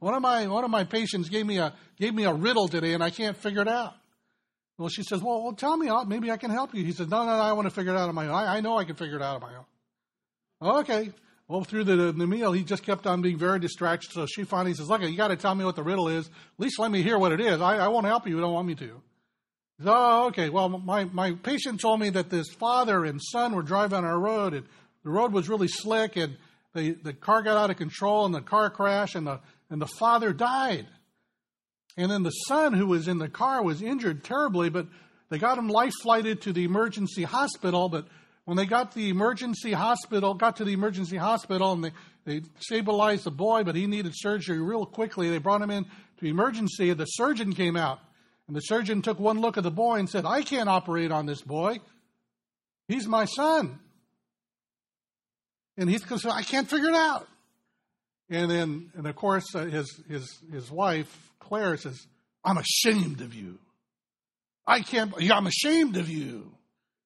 One 0.00 0.14
of 0.14 0.22
my 0.22 0.46
one 0.46 0.64
of 0.64 0.70
my 0.70 0.84
patients 0.84 1.28
gave 1.28 1.46
me 1.46 1.58
a 1.58 1.74
gave 1.98 2.14
me 2.14 2.24
a 2.24 2.32
riddle 2.32 2.68
today, 2.68 2.94
and 2.94 3.04
I 3.04 3.10
can't 3.10 3.36
figure 3.36 3.62
it 3.62 3.68
out. 3.68 3.94
Well, 4.78 4.88
she 4.88 5.02
says, 5.02 5.22
well, 5.22 5.42
well, 5.42 5.52
tell 5.52 5.76
me, 5.76 5.90
maybe 6.06 6.30
I 6.30 6.38
can 6.38 6.50
help 6.50 6.74
you. 6.74 6.82
He 6.82 6.92
says, 6.92 7.06
no, 7.08 7.26
no, 7.26 7.36
no 7.36 7.42
I 7.42 7.52
want 7.52 7.68
to 7.68 7.74
figure 7.74 7.92
it 7.92 7.98
out 7.98 8.08
on 8.08 8.14
my 8.14 8.26
own. 8.26 8.32
I, 8.32 8.56
I 8.56 8.60
know 8.62 8.78
I 8.78 8.84
can 8.84 8.96
figure 8.96 9.16
it 9.16 9.22
out 9.22 9.34
on 9.34 9.42
my 9.42 9.54
own. 9.54 10.78
Okay. 10.78 11.10
Well, 11.50 11.64
through 11.64 11.82
the, 11.82 12.12
the 12.12 12.28
meal, 12.28 12.52
he 12.52 12.62
just 12.62 12.84
kept 12.84 13.08
on 13.08 13.22
being 13.22 13.36
very 13.36 13.58
distracted. 13.58 14.12
So 14.12 14.24
she 14.24 14.44
finally 14.44 14.72
says, 14.72 14.88
Look, 14.88 15.02
you 15.02 15.16
got 15.16 15.28
to 15.28 15.36
tell 15.36 15.52
me 15.52 15.64
what 15.64 15.74
the 15.74 15.82
riddle 15.82 16.06
is. 16.06 16.28
At 16.28 16.32
least 16.58 16.78
let 16.78 16.92
me 16.92 17.02
hear 17.02 17.18
what 17.18 17.32
it 17.32 17.40
is. 17.40 17.60
I, 17.60 17.78
I 17.78 17.88
won't 17.88 18.06
help 18.06 18.28
you. 18.28 18.36
You 18.36 18.40
don't 18.40 18.52
want 18.52 18.68
me 18.68 18.76
to. 18.76 19.02
Says, 19.78 19.88
oh, 19.88 20.26
okay. 20.28 20.48
Well, 20.48 20.68
my, 20.68 21.06
my 21.06 21.32
patient 21.32 21.80
told 21.80 21.98
me 21.98 22.10
that 22.10 22.30
this 22.30 22.46
father 22.50 23.04
and 23.04 23.20
son 23.20 23.56
were 23.56 23.64
driving 23.64 23.98
on 23.98 24.04
our 24.04 24.16
road, 24.16 24.54
and 24.54 24.64
the 25.02 25.10
road 25.10 25.32
was 25.32 25.48
really 25.48 25.66
slick, 25.66 26.14
and 26.14 26.36
the, 26.72 26.92
the 26.92 27.12
car 27.12 27.42
got 27.42 27.56
out 27.56 27.70
of 27.70 27.76
control, 27.76 28.26
and 28.26 28.32
the 28.34 28.42
car 28.42 28.70
crashed, 28.70 29.16
and 29.16 29.26
the, 29.26 29.40
and 29.70 29.82
the 29.82 29.88
father 29.88 30.32
died. 30.32 30.86
And 31.96 32.12
then 32.12 32.22
the 32.22 32.30
son 32.30 32.74
who 32.74 32.86
was 32.86 33.08
in 33.08 33.18
the 33.18 33.28
car 33.28 33.60
was 33.64 33.82
injured 33.82 34.22
terribly, 34.22 34.70
but 34.70 34.86
they 35.30 35.38
got 35.38 35.58
him 35.58 35.66
life 35.66 35.94
flighted 36.00 36.42
to 36.42 36.52
the 36.52 36.62
emergency 36.62 37.24
hospital, 37.24 37.88
but 37.88 38.06
when 38.50 38.56
they 38.56 38.66
got 38.66 38.94
the 38.94 39.10
emergency 39.10 39.70
hospital, 39.70 40.34
got 40.34 40.56
to 40.56 40.64
the 40.64 40.72
emergency 40.72 41.16
hospital, 41.16 41.70
and 41.70 41.84
they, 41.84 41.92
they 42.24 42.42
stabilized 42.58 43.22
the 43.22 43.30
boy, 43.30 43.62
but 43.62 43.76
he 43.76 43.86
needed 43.86 44.10
surgery 44.12 44.58
real 44.58 44.84
quickly. 44.84 45.30
They 45.30 45.38
brought 45.38 45.62
him 45.62 45.70
in 45.70 45.86
to 46.18 46.26
emergency, 46.26 46.90
and 46.90 46.98
the 46.98 47.04
surgeon 47.04 47.52
came 47.52 47.76
out. 47.76 48.00
And 48.48 48.56
the 48.56 48.60
surgeon 48.62 49.02
took 49.02 49.20
one 49.20 49.40
look 49.40 49.56
at 49.56 49.62
the 49.62 49.70
boy 49.70 50.00
and 50.00 50.10
said, 50.10 50.24
I 50.26 50.42
can't 50.42 50.68
operate 50.68 51.12
on 51.12 51.26
this 51.26 51.40
boy. 51.42 51.78
He's 52.88 53.06
my 53.06 53.24
son. 53.24 53.78
And 55.76 55.88
he's 55.88 56.04
said, 56.04 56.32
I 56.32 56.42
can't 56.42 56.68
figure 56.68 56.88
it 56.88 56.96
out. 56.96 57.28
And 58.30 58.50
then, 58.50 58.90
and 58.96 59.06
of 59.06 59.14
course, 59.14 59.54
uh, 59.54 59.66
his, 59.66 60.02
his, 60.08 60.28
his 60.50 60.72
wife, 60.72 61.30
Claire, 61.38 61.76
says, 61.76 62.00
I'm 62.44 62.58
ashamed 62.58 63.20
of 63.20 63.32
you. 63.32 63.60
I 64.66 64.80
can't, 64.80 65.14
I'm 65.30 65.46
ashamed 65.46 65.96
of 65.96 66.08
you. 66.08 66.50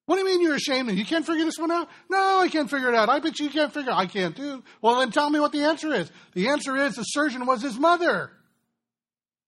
What 0.07 0.17
do 0.17 0.21
you 0.21 0.27
mean 0.27 0.43
you're 0.43 0.55
ashamed? 0.55 0.91
You 0.93 1.05
can't 1.05 1.25
figure 1.25 1.45
this 1.45 1.59
one 1.59 1.71
out? 1.71 1.89
No, 2.11 2.41
I 2.41 2.49
can't 2.49 2.69
figure 2.69 2.89
it 2.89 2.95
out. 2.95 3.09
I 3.09 3.21
bet 3.21 3.39
you 3.39 3.49
can't 3.49 3.73
figure 3.73 3.91
it 3.91 3.95
out. 3.95 3.99
I 3.99 4.07
can't 4.07 4.37
do. 4.37 4.63
Well, 4.83 5.01
then 5.01 5.11
tell 5.11 5.31
me 5.31 5.41
what 5.41 5.53
the 5.53 5.63
answer 5.63 5.95
is. 5.95 6.11
The 6.35 6.49
answer 6.49 6.77
is 6.77 6.95
the 6.95 7.05
surgeon 7.05 7.47
was 7.47 7.63
his 7.63 7.79
mother. 7.79 8.31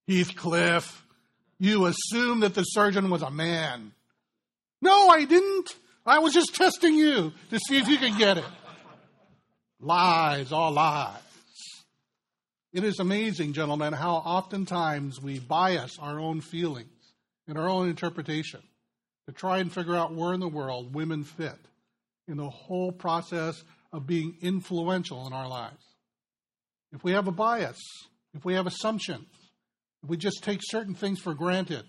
Heathcliff, 0.07 1.05
you 1.59 1.85
assumed 1.85 2.41
that 2.41 2.55
the 2.55 2.63
surgeon 2.63 3.09
was 3.09 3.21
a 3.21 3.29
man. 3.29 3.91
No, 4.81 5.09
I 5.09 5.25
didn't. 5.25 5.75
I 6.05 6.19
was 6.19 6.33
just 6.33 6.55
testing 6.55 6.95
you 6.95 7.33
to 7.51 7.59
see 7.59 7.77
if 7.77 7.87
you 7.87 7.97
could 7.97 8.17
get 8.17 8.37
it. 8.37 8.45
Lies, 9.79 10.51
all 10.51 10.71
lies. 10.71 11.19
It 12.73 12.83
is 12.83 12.99
amazing, 12.99 13.53
gentlemen, 13.53 13.93
how 13.93 14.15
oftentimes 14.15 15.21
we 15.21 15.39
bias 15.39 15.97
our 15.99 16.19
own 16.19 16.41
feelings 16.41 16.89
and 17.47 17.57
our 17.57 17.69
own 17.69 17.89
interpretation 17.89 18.61
to 19.27 19.33
try 19.33 19.59
and 19.59 19.71
figure 19.71 19.95
out 19.95 20.13
where 20.13 20.33
in 20.33 20.39
the 20.39 20.47
world 20.47 20.93
women 20.93 21.23
fit 21.23 21.59
in 22.27 22.37
the 22.37 22.49
whole 22.49 22.91
process 22.91 23.63
of 23.93 24.07
being 24.07 24.37
influential 24.41 25.27
in 25.27 25.33
our 25.33 25.47
lives. 25.47 25.83
If 26.93 27.03
we 27.03 27.11
have 27.11 27.27
a 27.27 27.31
bias, 27.31 27.79
if 28.33 28.45
we 28.45 28.53
have 28.53 28.67
assumptions, 28.67 29.27
if 30.03 30.09
we 30.09 30.17
just 30.17 30.43
take 30.43 30.59
certain 30.63 30.95
things 30.95 31.19
for 31.19 31.33
granted 31.33 31.83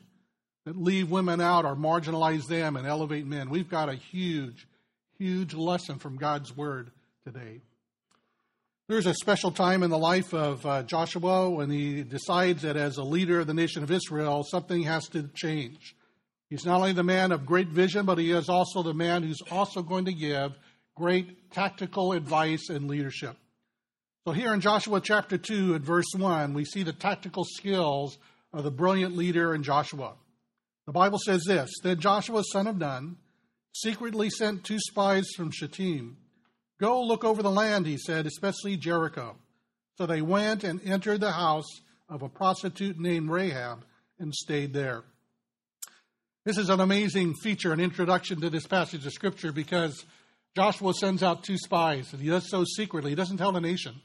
that 0.64 0.76
leave 0.76 1.10
women 1.10 1.40
out 1.40 1.64
or 1.64 1.76
marginalize 1.76 2.46
them 2.46 2.76
and 2.76 2.86
elevate 2.86 3.26
men, 3.26 3.50
we've 3.50 3.70
got 3.70 3.88
a 3.88 3.94
huge, 3.94 4.66
huge 5.18 5.54
lesson 5.54 5.98
from 5.98 6.16
God's 6.16 6.56
Word 6.56 6.90
today. 7.24 7.60
There's 8.88 9.06
a 9.06 9.14
special 9.14 9.50
time 9.50 9.82
in 9.82 9.90
the 9.90 9.98
life 9.98 10.32
of 10.32 10.64
uh, 10.64 10.82
Joshua 10.82 11.50
when 11.50 11.70
he 11.70 12.02
decides 12.02 12.62
that 12.62 12.76
as 12.76 12.96
a 12.96 13.02
leader 13.02 13.40
of 13.40 13.46
the 13.46 13.54
nation 13.54 13.82
of 13.82 13.90
Israel, 13.90 14.44
something 14.44 14.82
has 14.84 15.06
to 15.08 15.28
change. 15.34 15.94
He's 16.50 16.64
not 16.64 16.76
only 16.76 16.92
the 16.92 17.02
man 17.02 17.32
of 17.32 17.44
great 17.44 17.68
vision, 17.68 18.06
but 18.06 18.18
he 18.18 18.30
is 18.30 18.48
also 18.48 18.82
the 18.82 18.94
man 18.94 19.22
who's 19.22 19.42
also 19.50 19.82
going 19.82 20.06
to 20.06 20.12
give 20.12 20.52
great 20.96 21.50
tactical 21.52 22.12
advice 22.12 22.70
and 22.70 22.88
leadership. 22.88 23.36
So, 24.26 24.32
here 24.32 24.52
in 24.52 24.60
Joshua 24.60 25.00
chapter 25.00 25.38
2 25.38 25.74
at 25.74 25.82
verse 25.82 26.12
1, 26.16 26.54
we 26.54 26.64
see 26.64 26.82
the 26.82 26.92
tactical 26.92 27.44
skills 27.44 28.18
of 28.52 28.64
the 28.64 28.70
brilliant 28.70 29.16
leader 29.16 29.54
in 29.54 29.62
Joshua. 29.62 30.14
The 30.86 30.92
Bible 30.92 31.18
says 31.24 31.44
this 31.46 31.70
Then 31.82 32.00
Joshua, 32.00 32.42
son 32.50 32.66
of 32.66 32.78
Nun, 32.78 33.16
secretly 33.74 34.30
sent 34.30 34.64
two 34.64 34.78
spies 34.78 35.28
from 35.36 35.50
Shittim. 35.50 36.16
Go 36.80 37.02
look 37.02 37.24
over 37.24 37.42
the 37.42 37.50
land, 37.50 37.86
he 37.86 37.98
said, 37.98 38.26
especially 38.26 38.76
Jericho. 38.76 39.36
So 39.96 40.06
they 40.06 40.22
went 40.22 40.64
and 40.64 40.80
entered 40.82 41.20
the 41.20 41.32
house 41.32 41.68
of 42.08 42.22
a 42.22 42.28
prostitute 42.28 42.98
named 42.98 43.30
Rahab 43.30 43.84
and 44.18 44.34
stayed 44.34 44.72
there. 44.72 45.04
This 46.44 46.58
is 46.58 46.68
an 46.70 46.80
amazing 46.80 47.34
feature, 47.42 47.72
an 47.72 47.80
introduction 47.80 48.40
to 48.40 48.50
this 48.50 48.66
passage 48.66 49.04
of 49.04 49.12
Scripture, 49.12 49.52
because 49.52 50.04
Joshua 50.56 50.94
sends 50.94 51.22
out 51.22 51.44
two 51.44 51.58
spies, 51.58 52.12
and 52.12 52.22
he 52.22 52.28
does 52.28 52.48
so 52.48 52.64
secretly. 52.64 53.10
He 53.10 53.16
doesn't 53.16 53.36
tell 53.36 53.52
the 53.52 53.60
nation. 53.60 54.00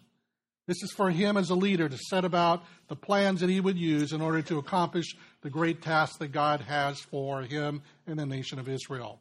This 0.68 0.82
is 0.82 0.92
for 0.92 1.10
him 1.10 1.36
as 1.36 1.50
a 1.50 1.56
leader 1.56 1.90
to 1.90 1.98
set 1.98 2.24
about 2.24 2.64
the 2.88 2.96
plans 2.96 3.42
that 3.42 3.50
he 3.50 3.60
would 3.60 3.78
use 3.78 4.14
in 4.14 4.22
order 4.22 4.42
to 4.44 4.60
accomplish 4.60 5.06
the 5.42 5.50
great 5.50 5.82
task 5.82 6.20
that 6.20 6.32
God 6.32 6.62
has 6.62 7.00
for 7.00 7.42
him 7.42 7.82
and 8.08 8.18
the 8.18 8.26
nation 8.26 8.60
of 8.60 8.70
Israel. 8.70 9.20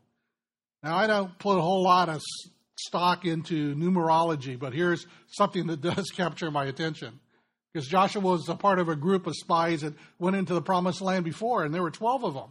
Now, 0.83 0.97
I 0.97 1.07
don't 1.07 1.37
put 1.39 1.59
a 1.59 1.63
whole 1.63 1.83
lot 1.83 2.09
of 2.09 2.21
stock 2.77 3.25
into 3.25 3.75
numerology, 3.75 4.59
but 4.59 4.73
here's 4.73 5.07
something 5.29 5.67
that 5.67 5.81
does 5.95 6.11
capture 6.11 6.51
my 6.51 6.67
attention. 6.67 7.19
Because 7.73 7.89
Joshua 7.89 8.21
was 8.21 8.49
a 8.49 8.55
part 8.55 8.79
of 8.79 8.89
a 8.89 8.97
group 8.97 9.27
of 9.27 9.35
spies 9.35 9.81
that 9.81 9.95
went 10.19 10.37
into 10.37 10.55
the 10.55 10.63
promised 10.63 11.01
land 11.01 11.25
before, 11.25 11.65
and 11.65 11.75
there 11.75 11.83
were 11.83 11.91
12 11.91 12.25
of 12.25 12.35
them. 12.35 12.51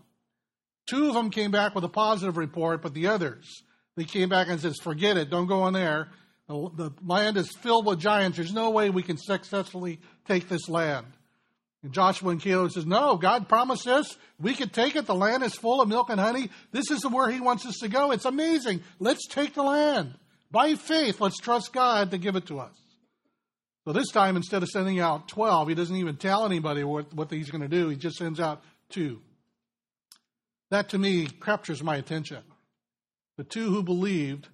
Two 0.91 1.07
of 1.07 1.13
them 1.13 1.29
came 1.29 1.51
back 1.51 1.74
with 1.74 1.86
a 1.86 1.89
positive 1.89 2.36
report, 2.36 2.81
but 2.81 2.93
the 2.93 3.07
others, 3.07 3.63
they 3.95 4.03
came 4.03 4.27
back 4.27 4.50
and 4.50 4.60
says, 4.60 4.77
forget 4.77 5.15
it, 5.15 5.29
don't 5.29 5.48
go 5.48 5.65
in 5.67 5.74
there. 5.74 6.10
The, 6.50 6.91
land 7.05 7.38
is 7.38 7.50
filled 7.50 7.86
with 7.86 7.98
giants. 7.98 8.38
There's 8.38 8.51
no 8.51 8.71
way 8.71 8.89
we 8.89 9.01
can 9.01 9.15
successfully 9.15 10.01
take 10.27 10.50
this 10.50 10.67
land. 10.67 11.07
And 11.81 11.93
Joshua 11.93 12.31
and 12.31 12.41
Caleb 12.41 12.74
says, 12.74 12.86
no, 12.86 13.15
God 13.15 13.48
promised 13.48 13.88
us 13.88 14.17
we 14.38 14.53
could 14.53 14.74
take 14.74 14.98
it. 14.98 15.05
The 15.05 15.15
land 15.15 15.43
is 15.43 15.55
full 15.55 15.79
of 15.79 15.88
milk 15.88 16.10
and 16.10 16.19
honey. 16.19 16.50
This 16.74 16.91
is 16.91 17.07
where 17.07 17.31
he 17.31 17.39
wants 17.39 17.65
us 17.65 17.77
to 17.77 17.88
go. 17.88 18.12
It's 18.12 18.25
amazing. 18.25 18.83
Let's 19.00 19.25
take 19.29 19.53
the 19.53 19.63
land. 19.63 20.15
By 20.51 20.75
faith, 20.75 21.21
let's 21.21 21.38
trust 21.38 21.71
God 21.71 22.12
to 22.12 22.17
give 22.17 22.36
it 22.36 22.48
to 22.48 22.60
us. 22.60 22.75
So 23.86 23.93
this 23.93 24.10
time, 24.10 24.36
instead 24.36 24.62
of 24.62 24.67
sending 24.67 25.00
out 25.00 25.29
12, 25.29 25.69
he 25.69 25.75
doesn't 25.75 25.95
even 25.95 26.17
tell 26.17 26.45
anybody 26.45 26.83
what, 26.83 27.13
what 27.13 27.31
he's 27.31 27.50
going 27.50 27.62
to 27.62 27.69
do. 27.69 27.88
He 27.88 27.95
just 27.95 28.17
sends 28.17 28.41
out 28.41 28.62
two. 28.89 29.21
That 30.71 30.89
to 30.89 30.97
me 30.97 31.27
captures 31.27 31.83
my 31.83 31.97
attention. 31.97 32.39
The 33.37 33.43
two 33.43 33.69
who 33.69 33.83
believed 33.83 34.47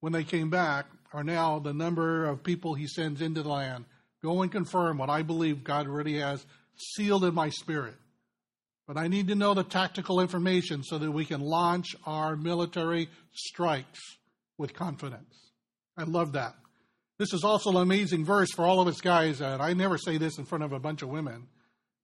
when 0.00 0.12
they 0.12 0.22
came 0.22 0.50
back 0.50 0.86
are 1.12 1.24
now 1.24 1.58
the 1.58 1.72
number 1.72 2.26
of 2.26 2.44
people 2.44 2.74
he 2.74 2.86
sends 2.86 3.22
into 3.22 3.42
the 3.42 3.48
land. 3.48 3.86
Go 4.22 4.42
and 4.42 4.52
confirm 4.52 4.98
what 4.98 5.10
I 5.10 5.22
believe 5.22 5.64
God 5.64 5.86
already 5.86 6.18
has 6.18 6.44
sealed 6.76 7.24
in 7.24 7.34
my 7.34 7.48
spirit. 7.48 7.94
But 8.86 8.98
I 8.98 9.08
need 9.08 9.28
to 9.28 9.34
know 9.34 9.54
the 9.54 9.64
tactical 9.64 10.20
information 10.20 10.82
so 10.82 10.98
that 10.98 11.10
we 11.10 11.24
can 11.24 11.40
launch 11.40 11.96
our 12.04 12.36
military 12.36 13.08
strikes 13.32 14.00
with 14.58 14.74
confidence. 14.74 15.52
I 15.96 16.04
love 16.04 16.32
that. 16.32 16.54
This 17.18 17.32
is 17.32 17.44
also 17.44 17.70
an 17.70 17.76
amazing 17.76 18.24
verse 18.24 18.50
for 18.52 18.64
all 18.64 18.80
of 18.80 18.88
us 18.88 19.00
guys, 19.00 19.40
and 19.40 19.62
I 19.62 19.72
never 19.72 19.96
say 19.96 20.18
this 20.18 20.38
in 20.38 20.44
front 20.44 20.64
of 20.64 20.72
a 20.72 20.80
bunch 20.80 21.02
of 21.02 21.08
women. 21.08 21.46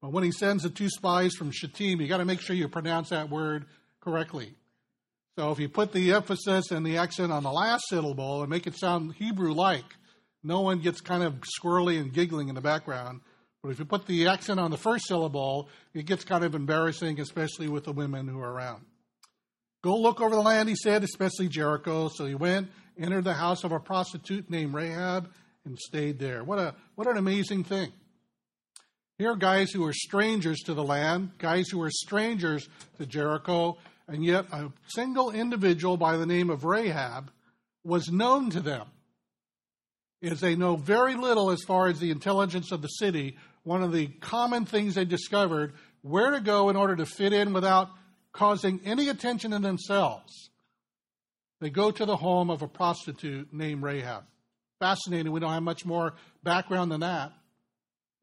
But 0.00 0.12
when 0.12 0.24
he 0.24 0.30
sends 0.30 0.62
the 0.62 0.70
two 0.70 0.88
spies 0.88 1.34
from 1.34 1.50
Shittim, 1.50 2.00
you 2.00 2.08
got 2.08 2.18
to 2.18 2.24
make 2.24 2.40
sure 2.40 2.54
you 2.54 2.68
pronounce 2.68 3.08
that 3.10 3.30
word 3.30 3.66
correctly. 4.00 4.54
So 5.36 5.50
if 5.50 5.58
you 5.58 5.68
put 5.68 5.92
the 5.92 6.12
emphasis 6.12 6.70
and 6.70 6.84
the 6.84 6.98
accent 6.98 7.32
on 7.32 7.42
the 7.42 7.52
last 7.52 7.84
syllable 7.88 8.42
and 8.42 8.50
make 8.50 8.66
it 8.66 8.76
sound 8.76 9.14
Hebrew 9.14 9.52
like, 9.52 9.84
no 10.42 10.60
one 10.60 10.80
gets 10.80 11.00
kind 11.00 11.22
of 11.22 11.34
squirrely 11.60 12.00
and 12.00 12.12
giggling 12.12 12.48
in 12.48 12.54
the 12.54 12.60
background. 12.60 13.20
But 13.62 13.70
if 13.70 13.78
you 13.78 13.84
put 13.84 14.06
the 14.06 14.28
accent 14.28 14.60
on 14.60 14.70
the 14.70 14.76
first 14.76 15.06
syllable, 15.06 15.68
it 15.94 16.06
gets 16.06 16.24
kind 16.24 16.44
of 16.44 16.54
embarrassing, 16.54 17.20
especially 17.20 17.68
with 17.68 17.84
the 17.84 17.92
women 17.92 18.28
who 18.28 18.40
are 18.40 18.52
around. 18.52 18.84
Go 19.82 19.96
look 19.96 20.20
over 20.20 20.34
the 20.34 20.42
land, 20.42 20.68
he 20.68 20.74
said, 20.76 21.02
especially 21.02 21.48
Jericho. 21.48 22.08
So 22.08 22.26
he 22.26 22.34
went, 22.34 22.68
entered 22.98 23.24
the 23.24 23.34
house 23.34 23.64
of 23.64 23.72
a 23.72 23.78
prostitute 23.78 24.50
named 24.50 24.74
Rahab, 24.74 25.30
and 25.64 25.78
stayed 25.78 26.18
there. 26.18 26.42
What 26.44 26.58
a 26.58 26.74
what 26.94 27.06
an 27.06 27.16
amazing 27.16 27.64
thing. 27.64 27.92
Here 29.18 29.32
are 29.32 29.36
guys 29.36 29.72
who 29.72 29.84
are 29.84 29.92
strangers 29.92 30.60
to 30.66 30.74
the 30.74 30.84
land, 30.84 31.32
guys 31.38 31.68
who 31.68 31.82
are 31.82 31.90
strangers 31.90 32.68
to 32.98 33.06
Jericho, 33.06 33.76
and 34.06 34.24
yet 34.24 34.46
a 34.52 34.70
single 34.86 35.32
individual 35.32 35.96
by 35.96 36.16
the 36.16 36.26
name 36.26 36.50
of 36.50 36.64
Rahab 36.64 37.32
was 37.82 38.12
known 38.12 38.50
to 38.50 38.60
them. 38.60 38.86
As 40.22 40.40
they 40.40 40.54
know 40.54 40.76
very 40.76 41.16
little 41.16 41.50
as 41.50 41.64
far 41.66 41.88
as 41.88 41.98
the 41.98 42.12
intelligence 42.12 42.70
of 42.70 42.80
the 42.80 42.88
city, 42.88 43.36
one 43.64 43.82
of 43.82 43.92
the 43.92 44.06
common 44.06 44.64
things 44.64 44.94
they 44.94 45.04
discovered 45.04 45.74
where 46.02 46.30
to 46.30 46.40
go 46.40 46.68
in 46.68 46.76
order 46.76 46.94
to 46.94 47.04
fit 47.04 47.32
in 47.32 47.52
without 47.52 47.90
causing 48.32 48.80
any 48.84 49.08
attention 49.08 49.50
to 49.50 49.58
themselves. 49.58 50.50
They 51.60 51.70
go 51.70 51.90
to 51.90 52.06
the 52.06 52.16
home 52.16 52.50
of 52.50 52.62
a 52.62 52.68
prostitute 52.68 53.52
named 53.52 53.82
Rahab. 53.82 54.22
Fascinating. 54.78 55.32
We 55.32 55.40
don't 55.40 55.52
have 55.52 55.62
much 55.64 55.84
more 55.84 56.14
background 56.44 56.92
than 56.92 57.00
that. 57.00 57.32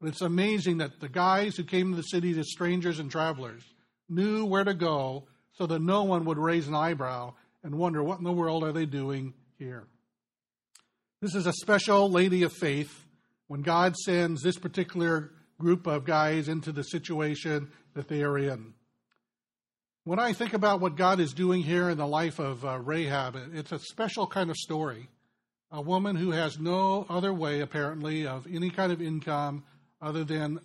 It's 0.06 0.22
amazing 0.22 0.78
that 0.78 1.00
the 1.00 1.08
guys 1.08 1.56
who 1.56 1.64
came 1.64 1.90
to 1.90 1.96
the 1.96 2.02
city 2.02 2.38
as 2.38 2.50
strangers 2.50 3.00
and 3.00 3.10
travelers 3.10 3.62
knew 4.08 4.44
where 4.44 4.64
to 4.64 4.74
go 4.74 5.26
so 5.52 5.66
that 5.66 5.80
no 5.80 6.04
one 6.04 6.24
would 6.26 6.38
raise 6.38 6.68
an 6.68 6.74
eyebrow 6.74 7.34
and 7.64 7.74
wonder 7.74 8.02
what 8.02 8.18
in 8.18 8.24
the 8.24 8.32
world 8.32 8.62
are 8.62 8.72
they 8.72 8.86
doing 8.86 9.34
here. 9.58 9.88
This 11.20 11.34
is 11.34 11.46
a 11.46 11.52
special 11.52 12.08
lady 12.08 12.44
of 12.44 12.52
faith 12.52 13.04
when 13.48 13.62
God 13.62 13.96
sends 13.96 14.42
this 14.42 14.58
particular 14.58 15.32
group 15.58 15.86
of 15.86 16.04
guys 16.04 16.48
into 16.48 16.70
the 16.70 16.84
situation 16.84 17.72
that 17.94 18.06
they 18.06 18.22
are 18.22 18.38
in. 18.38 18.74
When 20.04 20.20
I 20.20 20.34
think 20.34 20.52
about 20.52 20.80
what 20.80 20.96
God 20.96 21.18
is 21.18 21.32
doing 21.32 21.62
here 21.62 21.90
in 21.90 21.98
the 21.98 22.06
life 22.06 22.38
of 22.38 22.64
uh, 22.64 22.78
Rahab, 22.78 23.36
it's 23.54 23.72
a 23.72 23.80
special 23.80 24.28
kind 24.28 24.50
of 24.50 24.56
story. 24.56 25.08
A 25.72 25.80
woman 25.82 26.14
who 26.14 26.30
has 26.30 26.60
no 26.60 27.06
other 27.08 27.34
way, 27.34 27.60
apparently, 27.60 28.24
of 28.24 28.46
any 28.46 28.70
kind 28.70 28.92
of 28.92 29.02
income 29.02 29.64
other 30.00 30.24
than 30.24 30.60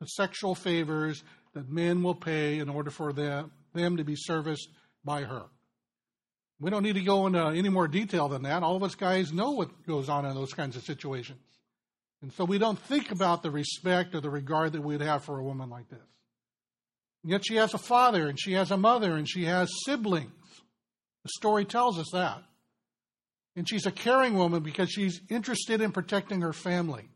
the 0.00 0.06
sexual 0.06 0.54
favors 0.54 1.22
that 1.54 1.68
men 1.68 2.02
will 2.02 2.14
pay 2.14 2.58
in 2.58 2.68
order 2.68 2.90
for 2.90 3.12
them, 3.12 3.52
them 3.74 3.96
to 3.96 4.04
be 4.04 4.16
serviced 4.16 4.68
by 5.04 5.22
her. 5.22 5.42
We 6.60 6.70
don't 6.70 6.82
need 6.82 6.94
to 6.94 7.02
go 7.02 7.26
into 7.26 7.44
any 7.44 7.68
more 7.68 7.88
detail 7.88 8.28
than 8.28 8.42
that. 8.42 8.62
All 8.62 8.76
of 8.76 8.82
us 8.82 8.94
guys 8.94 9.32
know 9.32 9.50
what 9.50 9.86
goes 9.86 10.08
on 10.08 10.24
in 10.24 10.34
those 10.34 10.52
kinds 10.52 10.76
of 10.76 10.84
situations. 10.84 11.40
And 12.22 12.32
so 12.32 12.44
we 12.44 12.58
don't 12.58 12.78
think 12.78 13.10
about 13.10 13.42
the 13.42 13.50
respect 13.50 14.14
or 14.14 14.20
the 14.20 14.30
regard 14.30 14.72
that 14.72 14.82
we'd 14.82 15.00
have 15.00 15.24
for 15.24 15.38
a 15.38 15.44
woman 15.44 15.68
like 15.70 15.88
this. 15.88 15.98
And 17.22 17.32
yet 17.32 17.44
she 17.44 17.56
has 17.56 17.74
a 17.74 17.78
father 17.78 18.28
and 18.28 18.40
she 18.40 18.52
has 18.52 18.70
a 18.70 18.76
mother 18.76 19.16
and 19.16 19.28
she 19.28 19.44
has 19.44 19.70
siblings. 19.84 20.30
The 21.24 21.30
story 21.36 21.64
tells 21.64 21.98
us 21.98 22.10
that. 22.12 22.42
And 23.56 23.68
she's 23.68 23.86
a 23.86 23.92
caring 23.92 24.34
woman 24.34 24.62
because 24.62 24.90
she's 24.90 25.20
interested 25.28 25.80
in 25.80 25.92
protecting 25.92 26.40
her 26.40 26.52
family. 26.52 27.08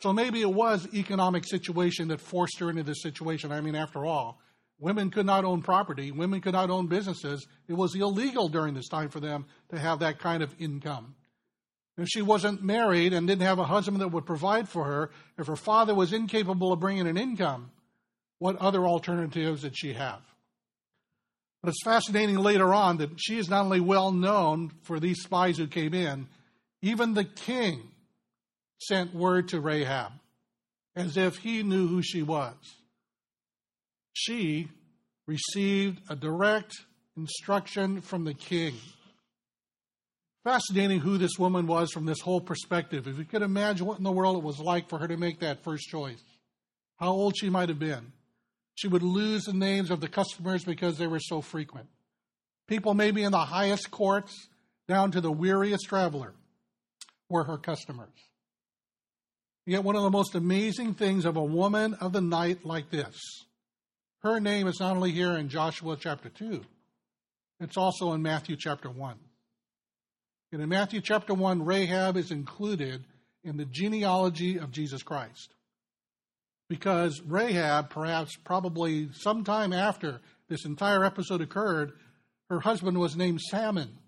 So 0.00 0.12
maybe 0.12 0.40
it 0.40 0.52
was 0.52 0.88
economic 0.94 1.44
situation 1.46 2.08
that 2.08 2.20
forced 2.20 2.58
her 2.58 2.70
into 2.70 2.82
this 2.82 3.02
situation. 3.02 3.52
I 3.52 3.60
mean, 3.60 3.74
after 3.74 4.06
all, 4.06 4.40
Women 4.80 5.10
could 5.10 5.26
not 5.26 5.44
own 5.44 5.60
property, 5.60 6.10
women 6.10 6.40
could 6.40 6.54
not 6.54 6.70
own 6.70 6.86
businesses. 6.86 7.46
It 7.68 7.74
was 7.74 7.94
illegal 7.94 8.48
during 8.48 8.72
this 8.72 8.88
time 8.88 9.10
for 9.10 9.20
them 9.20 9.44
to 9.68 9.78
have 9.78 9.98
that 9.98 10.18
kind 10.18 10.42
of 10.42 10.54
income. 10.58 11.14
If 11.98 12.08
she 12.08 12.22
wasn't 12.22 12.62
married 12.62 13.12
and 13.12 13.26
didn't 13.26 13.42
have 13.42 13.58
a 13.58 13.64
husband 13.64 14.00
that 14.00 14.08
would 14.08 14.24
provide 14.24 14.70
for 14.70 14.84
her, 14.84 15.10
if 15.36 15.48
her 15.48 15.56
father 15.56 15.94
was 15.94 16.14
incapable 16.14 16.72
of 16.72 16.80
bringing 16.80 17.06
an 17.06 17.18
income, 17.18 17.70
what 18.38 18.56
other 18.56 18.86
alternatives 18.86 19.62
did 19.62 19.76
she 19.76 19.92
have? 19.92 20.22
But 21.62 21.68
it's 21.68 21.84
fascinating 21.84 22.38
later 22.38 22.72
on 22.72 22.96
that 22.98 23.10
she 23.18 23.36
is 23.36 23.50
not 23.50 23.66
only 23.66 23.80
well 23.80 24.12
known 24.12 24.72
for 24.84 24.98
these 24.98 25.20
spies 25.20 25.58
who 25.58 25.66
came 25.66 25.92
in, 25.92 26.26
even 26.80 27.12
the 27.12 27.24
king 27.24 27.90
sent 28.80 29.14
word 29.14 29.48
to 29.48 29.60
Rahab 29.60 30.12
as 30.96 31.16
if 31.16 31.38
he 31.38 31.62
knew 31.62 31.86
who 31.86 32.02
she 32.02 32.22
was. 32.22 32.54
She 34.12 34.68
received 35.26 36.00
a 36.08 36.16
direct 36.16 36.74
instruction 37.16 38.00
from 38.00 38.24
the 38.24 38.34
king. 38.34 38.74
Fascinating 40.44 41.00
who 41.00 41.18
this 41.18 41.38
woman 41.38 41.66
was 41.66 41.92
from 41.92 42.06
this 42.06 42.20
whole 42.20 42.40
perspective. 42.40 43.06
If 43.06 43.18
you 43.18 43.24
could 43.24 43.42
imagine 43.42 43.86
what 43.86 43.98
in 43.98 44.04
the 44.04 44.10
world 44.10 44.36
it 44.36 44.42
was 44.42 44.58
like 44.58 44.88
for 44.88 44.98
her 44.98 45.06
to 45.06 45.16
make 45.16 45.40
that 45.40 45.62
first 45.62 45.84
choice, 45.88 46.22
how 46.96 47.10
old 47.10 47.36
she 47.36 47.50
might 47.50 47.68
have 47.68 47.78
been. 47.78 48.12
She 48.74 48.88
would 48.88 49.02
lose 49.02 49.44
the 49.44 49.52
names 49.52 49.90
of 49.90 50.00
the 50.00 50.08
customers 50.08 50.64
because 50.64 50.96
they 50.96 51.06
were 51.06 51.20
so 51.20 51.42
frequent. 51.42 51.88
People, 52.66 52.94
maybe 52.94 53.22
in 53.22 53.32
the 53.32 53.38
highest 53.38 53.90
courts, 53.90 54.48
down 54.88 55.10
to 55.12 55.20
the 55.20 55.30
weariest 55.30 55.84
traveler, 55.86 56.32
were 57.28 57.44
her 57.44 57.58
customers. 57.58 58.08
Yet, 59.66 59.84
one 59.84 59.96
of 59.96 60.02
the 60.02 60.10
most 60.10 60.34
amazing 60.34 60.94
things 60.94 61.24
of 61.24 61.36
a 61.36 61.44
woman 61.44 61.94
of 61.94 62.12
the 62.12 62.20
night 62.20 62.64
like 62.64 62.90
this, 62.90 63.16
her 64.22 64.40
name 64.40 64.66
is 64.66 64.80
not 64.80 64.96
only 64.96 65.12
here 65.12 65.36
in 65.36 65.48
Joshua 65.48 65.96
chapter 65.98 66.28
2, 66.28 66.62
it's 67.60 67.76
also 67.76 68.12
in 68.12 68.22
Matthew 68.22 68.56
chapter 68.58 68.90
1. 68.90 69.16
And 70.52 70.62
in 70.62 70.68
Matthew 70.68 71.00
chapter 71.00 71.34
1, 71.34 71.64
Rahab 71.64 72.16
is 72.16 72.30
included 72.30 73.04
in 73.44 73.56
the 73.56 73.66
genealogy 73.66 74.58
of 74.58 74.72
Jesus 74.72 75.02
Christ. 75.02 75.54
Because 76.68 77.20
Rahab, 77.26 77.90
perhaps 77.90 78.36
probably 78.36 79.10
sometime 79.12 79.72
after 79.72 80.20
this 80.48 80.64
entire 80.64 81.04
episode 81.04 81.40
occurred, 81.40 81.92
her 82.48 82.60
husband 82.60 82.98
was 82.98 83.16
named 83.16 83.40
Salmon. 83.40 83.98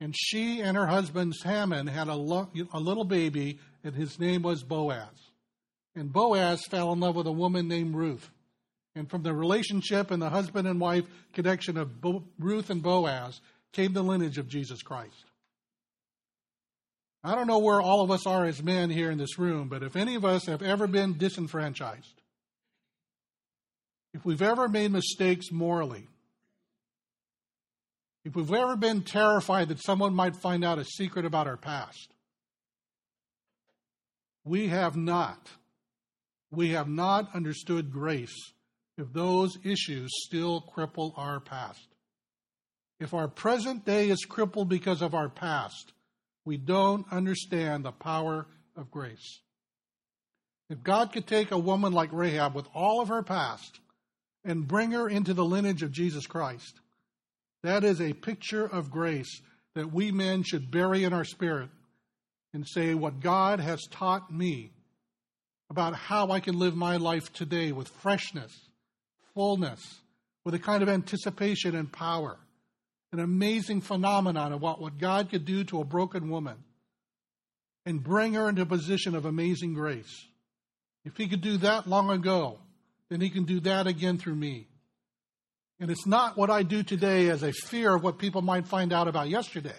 And 0.00 0.14
she 0.16 0.60
and 0.60 0.76
her 0.76 0.86
husband 0.86 1.34
Salmon 1.34 1.86
had 1.86 2.08
a, 2.08 2.14
lo- 2.14 2.50
a 2.72 2.78
little 2.78 3.04
baby, 3.04 3.58
and 3.82 3.94
his 3.94 4.18
name 4.18 4.42
was 4.42 4.62
Boaz. 4.62 5.08
And 5.96 6.12
Boaz 6.12 6.64
fell 6.66 6.92
in 6.92 7.00
love 7.00 7.16
with 7.16 7.26
a 7.26 7.32
woman 7.32 7.66
named 7.66 7.96
Ruth. 7.96 8.30
And 8.94 9.10
from 9.10 9.22
the 9.22 9.34
relationship 9.34 10.10
and 10.10 10.22
the 10.22 10.30
husband 10.30 10.68
and 10.68 10.80
wife 10.80 11.04
connection 11.32 11.76
of 11.76 12.00
Bo- 12.00 12.24
Ruth 12.38 12.70
and 12.70 12.82
Boaz 12.82 13.40
came 13.72 13.92
the 13.92 14.02
lineage 14.02 14.38
of 14.38 14.48
Jesus 14.48 14.82
Christ. 14.82 15.24
I 17.24 17.34
don't 17.34 17.48
know 17.48 17.58
where 17.58 17.80
all 17.80 18.02
of 18.02 18.10
us 18.10 18.26
are 18.26 18.44
as 18.44 18.62
men 18.62 18.90
here 18.90 19.10
in 19.10 19.18
this 19.18 19.38
room, 19.38 19.68
but 19.68 19.82
if 19.82 19.96
any 19.96 20.14
of 20.14 20.24
us 20.24 20.46
have 20.46 20.62
ever 20.62 20.86
been 20.86 21.18
disenfranchised, 21.18 22.22
if 24.14 24.24
we've 24.24 24.42
ever 24.42 24.68
made 24.68 24.92
mistakes 24.92 25.50
morally, 25.50 26.06
if 28.24 28.34
we've 28.34 28.52
ever 28.52 28.76
been 28.76 29.02
terrified 29.02 29.68
that 29.68 29.82
someone 29.82 30.14
might 30.14 30.36
find 30.36 30.64
out 30.64 30.78
a 30.78 30.84
secret 30.84 31.24
about 31.24 31.46
our 31.46 31.56
past, 31.56 32.12
we 34.44 34.68
have 34.68 34.96
not. 34.96 35.48
We 36.50 36.70
have 36.70 36.88
not 36.88 37.34
understood 37.34 37.92
grace 37.92 38.34
if 38.96 39.12
those 39.12 39.58
issues 39.64 40.10
still 40.24 40.64
cripple 40.74 41.12
our 41.16 41.40
past. 41.40 41.86
If 42.98 43.14
our 43.14 43.28
present 43.28 43.84
day 43.84 44.08
is 44.10 44.24
crippled 44.24 44.68
because 44.68 45.02
of 45.02 45.14
our 45.14 45.28
past, 45.28 45.92
we 46.44 46.56
don't 46.56 47.06
understand 47.12 47.84
the 47.84 47.92
power 47.92 48.46
of 48.76 48.90
grace. 48.90 49.40
If 50.70 50.82
God 50.82 51.12
could 51.12 51.26
take 51.26 51.50
a 51.50 51.58
woman 51.58 51.92
like 51.92 52.12
Rahab 52.12 52.54
with 52.54 52.66
all 52.74 53.00
of 53.00 53.08
her 53.08 53.22
past 53.22 53.80
and 54.44 54.66
bring 54.66 54.90
her 54.92 55.08
into 55.08 55.34
the 55.34 55.44
lineage 55.44 55.82
of 55.82 55.92
Jesus 55.92 56.26
Christ, 56.26 56.80
that 57.68 57.84
is 57.84 58.00
a 58.00 58.12
picture 58.14 58.66
of 58.66 58.90
grace 58.90 59.42
that 59.74 59.92
we 59.92 60.10
men 60.10 60.42
should 60.42 60.70
bury 60.70 61.04
in 61.04 61.12
our 61.12 61.24
spirit 61.24 61.68
and 62.54 62.66
say, 62.66 62.94
What 62.94 63.20
God 63.20 63.60
has 63.60 63.86
taught 63.90 64.32
me 64.32 64.72
about 65.70 65.94
how 65.94 66.30
I 66.30 66.40
can 66.40 66.58
live 66.58 66.74
my 66.74 66.96
life 66.96 67.30
today 67.32 67.72
with 67.72 67.88
freshness, 67.88 68.58
fullness, 69.34 70.00
with 70.44 70.54
a 70.54 70.58
kind 70.58 70.82
of 70.82 70.88
anticipation 70.88 71.76
and 71.76 71.92
power 71.92 72.38
an 73.12 73.20
amazing 73.20 73.80
phenomenon 73.80 74.52
of 74.52 74.60
what, 74.60 74.80
what 74.80 74.98
God 74.98 75.30
could 75.30 75.44
do 75.44 75.64
to 75.64 75.80
a 75.80 75.84
broken 75.84 76.28
woman 76.28 76.56
and 77.86 78.02
bring 78.02 78.34
her 78.34 78.48
into 78.48 78.62
a 78.62 78.66
position 78.66 79.14
of 79.14 79.24
amazing 79.24 79.74
grace. 79.74 80.26
If 81.04 81.16
he 81.16 81.28
could 81.28 81.40
do 81.40 81.56
that 81.58 81.88
long 81.88 82.10
ago, 82.10 82.58
then 83.08 83.20
he 83.20 83.30
can 83.30 83.44
do 83.44 83.60
that 83.60 83.86
again 83.86 84.18
through 84.18 84.34
me. 84.34 84.67
And 85.80 85.90
it's 85.90 86.06
not 86.06 86.36
what 86.36 86.50
I 86.50 86.62
do 86.64 86.82
today 86.82 87.28
as 87.28 87.42
a 87.42 87.52
fear 87.52 87.94
of 87.94 88.02
what 88.02 88.18
people 88.18 88.42
might 88.42 88.66
find 88.66 88.92
out 88.92 89.08
about 89.08 89.28
yesterday. 89.28 89.70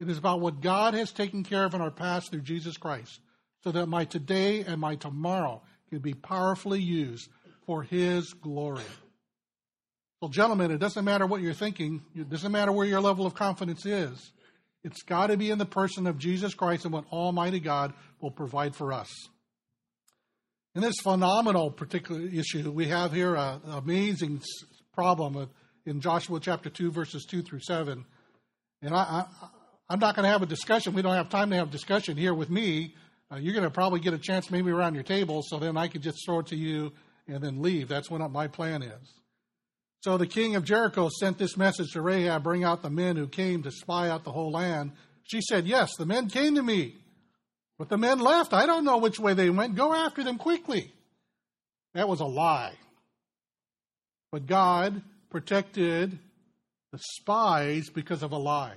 It 0.00 0.08
is 0.08 0.18
about 0.18 0.40
what 0.40 0.60
God 0.60 0.94
has 0.94 1.10
taken 1.10 1.42
care 1.44 1.64
of 1.64 1.74
in 1.74 1.80
our 1.80 1.90
past 1.90 2.30
through 2.30 2.42
Jesus 2.42 2.76
Christ, 2.76 3.20
so 3.64 3.72
that 3.72 3.86
my 3.86 4.04
today 4.04 4.60
and 4.60 4.80
my 4.80 4.94
tomorrow 4.96 5.62
can 5.88 5.98
be 6.00 6.14
powerfully 6.14 6.80
used 6.80 7.28
for 7.66 7.82
his 7.82 8.32
glory. 8.34 8.84
Well, 10.20 10.28
gentlemen, 10.28 10.70
it 10.70 10.78
doesn't 10.78 11.04
matter 11.04 11.26
what 11.26 11.40
you're 11.40 11.54
thinking, 11.54 12.02
it 12.14 12.28
doesn't 12.28 12.52
matter 12.52 12.72
where 12.72 12.86
your 12.86 13.00
level 13.00 13.24
of 13.24 13.34
confidence 13.34 13.86
is. 13.86 14.32
It's 14.84 15.02
got 15.02 15.28
to 15.28 15.36
be 15.36 15.50
in 15.50 15.58
the 15.58 15.66
person 15.66 16.06
of 16.06 16.18
Jesus 16.18 16.54
Christ 16.54 16.84
and 16.84 16.92
what 16.92 17.04
Almighty 17.12 17.60
God 17.60 17.92
will 18.20 18.30
provide 18.30 18.76
for 18.76 18.92
us. 18.92 19.10
In 20.74 20.82
this 20.82 21.00
phenomenal 21.02 21.70
particular 21.70 22.20
issue, 22.20 22.70
we 22.70 22.88
have 22.88 23.12
here 23.12 23.34
an 23.34 23.60
amazing 23.66 24.40
problem 24.98 25.48
in 25.86 26.00
Joshua 26.00 26.40
chapter 26.40 26.68
2, 26.68 26.90
verses 26.90 27.24
2 27.24 27.42
through 27.42 27.60
7. 27.60 28.04
And 28.82 28.92
I, 28.92 29.26
I, 29.88 29.92
am 29.94 30.00
not 30.00 30.16
going 30.16 30.24
to 30.24 30.28
have 30.28 30.42
a 30.42 30.46
discussion. 30.46 30.92
We 30.92 31.02
don't 31.02 31.14
have 31.14 31.28
time 31.28 31.50
to 31.50 31.56
have 31.56 31.68
a 31.68 31.70
discussion 31.70 32.16
here 32.16 32.34
with 32.34 32.50
me. 32.50 32.96
Uh, 33.30 33.36
you're 33.36 33.52
going 33.54 33.62
to 33.62 33.70
probably 33.70 34.00
get 34.00 34.12
a 34.12 34.18
chance 34.18 34.50
maybe 34.50 34.72
around 34.72 34.94
your 34.94 35.04
table, 35.04 35.44
so 35.46 35.60
then 35.60 35.76
I 35.76 35.86
can 35.86 36.02
just 36.02 36.26
throw 36.26 36.40
it 36.40 36.48
to 36.48 36.56
you 36.56 36.92
and 37.28 37.40
then 37.40 37.62
leave. 37.62 37.86
That's 37.86 38.10
what 38.10 38.28
my 38.32 38.48
plan 38.48 38.82
is. 38.82 39.14
So 40.00 40.18
the 40.18 40.26
king 40.26 40.56
of 40.56 40.64
Jericho 40.64 41.08
sent 41.20 41.38
this 41.38 41.56
message 41.56 41.92
to 41.92 42.02
Rahab 42.02 42.42
bring 42.42 42.64
out 42.64 42.82
the 42.82 42.90
men 42.90 43.14
who 43.14 43.28
came 43.28 43.62
to 43.62 43.70
spy 43.70 44.08
out 44.08 44.24
the 44.24 44.32
whole 44.32 44.50
land. 44.50 44.90
She 45.22 45.40
said, 45.42 45.68
Yes, 45.68 45.94
the 45.96 46.06
men 46.06 46.28
came 46.28 46.56
to 46.56 46.62
me. 46.62 46.96
But 47.78 47.88
the 47.88 47.98
men 47.98 48.18
left. 48.18 48.52
I 48.52 48.66
don't 48.66 48.84
know 48.84 48.98
which 48.98 49.20
way 49.20 49.34
they 49.34 49.48
went. 49.48 49.76
Go 49.76 49.94
after 49.94 50.24
them 50.24 50.38
quickly. 50.38 50.92
That 51.94 52.08
was 52.08 52.18
a 52.18 52.24
lie. 52.24 52.74
But 54.30 54.46
God 54.46 55.02
protected 55.30 56.18
the 56.92 56.98
spies 56.98 57.88
because 57.88 58.22
of 58.22 58.32
a 58.32 58.36
lie. 58.36 58.76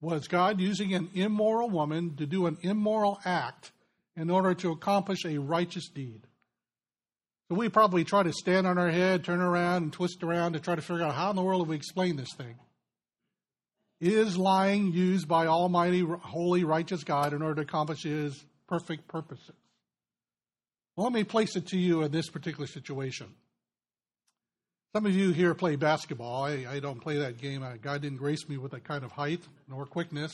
Was 0.00 0.28
God 0.28 0.60
using 0.60 0.94
an 0.94 1.10
immoral 1.14 1.70
woman 1.70 2.16
to 2.16 2.26
do 2.26 2.46
an 2.46 2.58
immoral 2.62 3.18
act 3.24 3.72
in 4.16 4.30
order 4.30 4.54
to 4.54 4.70
accomplish 4.70 5.24
a 5.24 5.38
righteous 5.38 5.88
deed? 5.88 6.26
So 7.48 7.54
we 7.54 7.68
probably 7.68 8.04
try 8.04 8.22
to 8.22 8.32
stand 8.32 8.66
on 8.66 8.76
our 8.76 8.90
head, 8.90 9.24
turn 9.24 9.40
around, 9.40 9.84
and 9.84 9.92
twist 9.92 10.22
around 10.22 10.54
to 10.54 10.60
try 10.60 10.74
to 10.74 10.82
figure 10.82 11.04
out 11.04 11.14
how 11.14 11.30
in 11.30 11.36
the 11.36 11.42
world 11.42 11.64
do 11.64 11.70
we 11.70 11.76
explain 11.76 12.16
this 12.16 12.34
thing. 12.36 12.56
Is 14.00 14.36
lying 14.36 14.92
used 14.92 15.26
by 15.26 15.46
Almighty, 15.46 16.00
holy, 16.00 16.64
righteous 16.64 17.04
God 17.04 17.32
in 17.32 17.40
order 17.40 17.56
to 17.56 17.62
accomplish 17.62 18.02
His 18.02 18.44
perfect 18.68 19.08
purposes? 19.08 19.52
Well, 20.96 21.04
let 21.04 21.12
me 21.12 21.24
place 21.24 21.56
it 21.56 21.68
to 21.68 21.78
you 21.78 22.02
in 22.02 22.10
this 22.10 22.28
particular 22.28 22.66
situation. 22.66 23.34
Some 24.96 25.04
of 25.04 25.14
you 25.14 25.30
here 25.30 25.52
play 25.52 25.76
basketball. 25.76 26.44
I, 26.44 26.64
I 26.66 26.80
don't 26.80 26.98
play 26.98 27.18
that 27.18 27.36
game. 27.36 27.62
God 27.82 28.00
didn't 28.00 28.16
grace 28.16 28.48
me 28.48 28.56
with 28.56 28.72
that 28.72 28.84
kind 28.84 29.04
of 29.04 29.12
height 29.12 29.42
nor 29.68 29.84
quickness. 29.84 30.32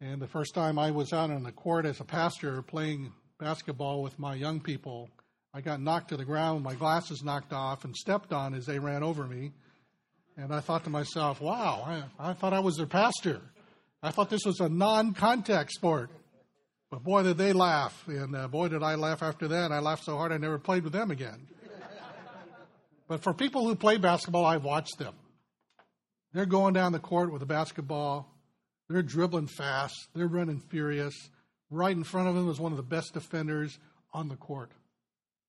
And 0.00 0.20
the 0.20 0.26
first 0.26 0.56
time 0.56 0.76
I 0.76 0.90
was 0.90 1.12
out 1.12 1.30
on 1.30 1.44
the 1.44 1.52
court 1.52 1.86
as 1.86 2.00
a 2.00 2.04
pastor 2.04 2.62
playing 2.62 3.12
basketball 3.38 4.02
with 4.02 4.18
my 4.18 4.34
young 4.34 4.58
people, 4.58 5.08
I 5.54 5.60
got 5.60 5.80
knocked 5.80 6.08
to 6.08 6.16
the 6.16 6.24
ground, 6.24 6.64
my 6.64 6.74
glasses 6.74 7.22
knocked 7.22 7.52
off, 7.52 7.84
and 7.84 7.94
stepped 7.94 8.32
on 8.32 8.54
as 8.54 8.66
they 8.66 8.80
ran 8.80 9.04
over 9.04 9.24
me. 9.24 9.52
And 10.36 10.52
I 10.52 10.58
thought 10.58 10.82
to 10.82 10.90
myself, 10.90 11.40
wow, 11.40 11.84
I, 12.18 12.30
I 12.30 12.32
thought 12.32 12.52
I 12.52 12.58
was 12.58 12.76
their 12.76 12.86
pastor. 12.86 13.40
I 14.02 14.10
thought 14.10 14.30
this 14.30 14.44
was 14.44 14.58
a 14.58 14.68
non 14.68 15.14
contact 15.14 15.70
sport. 15.70 16.10
But 16.90 17.04
boy, 17.04 17.22
did 17.22 17.38
they 17.38 17.52
laugh. 17.52 18.02
And 18.08 18.34
uh, 18.34 18.48
boy, 18.48 18.66
did 18.66 18.82
I 18.82 18.96
laugh 18.96 19.22
after 19.22 19.46
that. 19.46 19.70
I 19.70 19.78
laughed 19.78 20.06
so 20.06 20.16
hard 20.16 20.32
I 20.32 20.38
never 20.38 20.58
played 20.58 20.82
with 20.82 20.92
them 20.92 21.12
again. 21.12 21.46
But 23.12 23.22
for 23.22 23.34
people 23.34 23.66
who 23.66 23.74
play 23.74 23.98
basketball, 23.98 24.46
I've 24.46 24.64
watched 24.64 24.96
them. 24.96 25.12
They're 26.32 26.46
going 26.46 26.72
down 26.72 26.92
the 26.92 26.98
court 26.98 27.30
with 27.30 27.42
a 27.42 27.46
basketball. 27.46 28.26
They're 28.88 29.02
dribbling 29.02 29.48
fast. 29.48 30.08
They're 30.14 30.26
running 30.26 30.60
furious. 30.70 31.12
Right 31.68 31.94
in 31.94 32.04
front 32.04 32.28
of 32.28 32.34
them 32.34 32.48
is 32.48 32.58
one 32.58 32.72
of 32.72 32.78
the 32.78 32.82
best 32.82 33.12
defenders 33.12 33.78
on 34.14 34.30
the 34.30 34.36
court. 34.36 34.70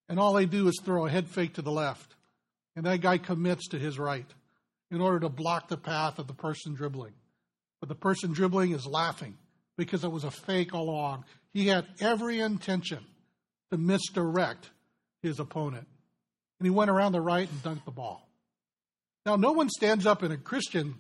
And 0.10 0.20
all 0.20 0.34
they 0.34 0.46
do 0.46 0.68
is 0.68 0.78
throw 0.84 1.06
a 1.06 1.10
head 1.10 1.30
fake 1.30 1.54
to 1.54 1.62
the 1.62 1.72
left. 1.72 2.18
And 2.76 2.86
that 2.86 3.00
guy 3.00 3.18
commits 3.18 3.70
to 3.70 3.80
his 3.80 3.98
right 3.98 4.28
in 4.92 5.00
order 5.00 5.22
to 5.22 5.30
block 5.30 5.70
the 5.70 5.78
path 5.78 6.20
of 6.20 6.28
the 6.28 6.34
person 6.34 6.74
dribbling. 6.74 7.14
But 7.80 7.88
the 7.88 7.96
person 7.96 8.34
dribbling 8.34 8.74
is 8.74 8.86
laughing 8.86 9.38
because 9.78 10.04
it 10.04 10.12
was 10.12 10.26
a 10.26 10.32
fake 10.32 10.74
all 10.74 10.90
along. 10.90 11.24
He 11.54 11.68
had 11.68 11.86
every 12.02 12.42
intention 12.42 13.06
to 13.72 13.78
misdirect 13.78 14.70
his 15.22 15.40
opponent. 15.40 15.88
And 16.60 16.66
he 16.66 16.70
went 16.70 16.92
around 16.92 17.12
the 17.12 17.22
right 17.22 17.50
and 17.50 17.64
dunked 17.64 17.86
the 17.86 17.92
ball. 17.92 18.28
Now, 19.26 19.36
no 19.36 19.52
one 19.54 19.70
stands 19.70 20.06
up 20.06 20.24
in 20.24 20.32
a 20.32 20.38
Christian 20.38 20.96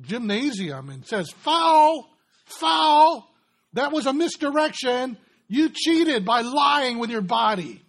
gymnasium 0.00 0.90
and 0.90 1.06
says, 1.06 1.30
Foul! 1.30 2.08
Foul! 2.44 3.28
That 3.74 3.92
was 3.92 4.06
a 4.06 4.12
misdirection. 4.12 5.16
You 5.48 5.70
cheated 5.72 6.24
by 6.24 6.42
lying 6.42 6.98
with 6.98 7.10
your 7.10 7.20
body. 7.20 7.82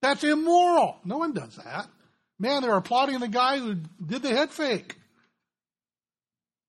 That's 0.00 0.24
immoral. 0.24 0.96
No 1.04 1.18
one 1.18 1.32
does 1.32 1.56
that. 1.56 1.88
Man, 2.38 2.62
they're 2.62 2.76
applauding 2.76 3.20
the 3.20 3.28
guy 3.28 3.58
who 3.58 3.76
did 4.04 4.22
the 4.22 4.30
head 4.30 4.50
fake. 4.50 4.96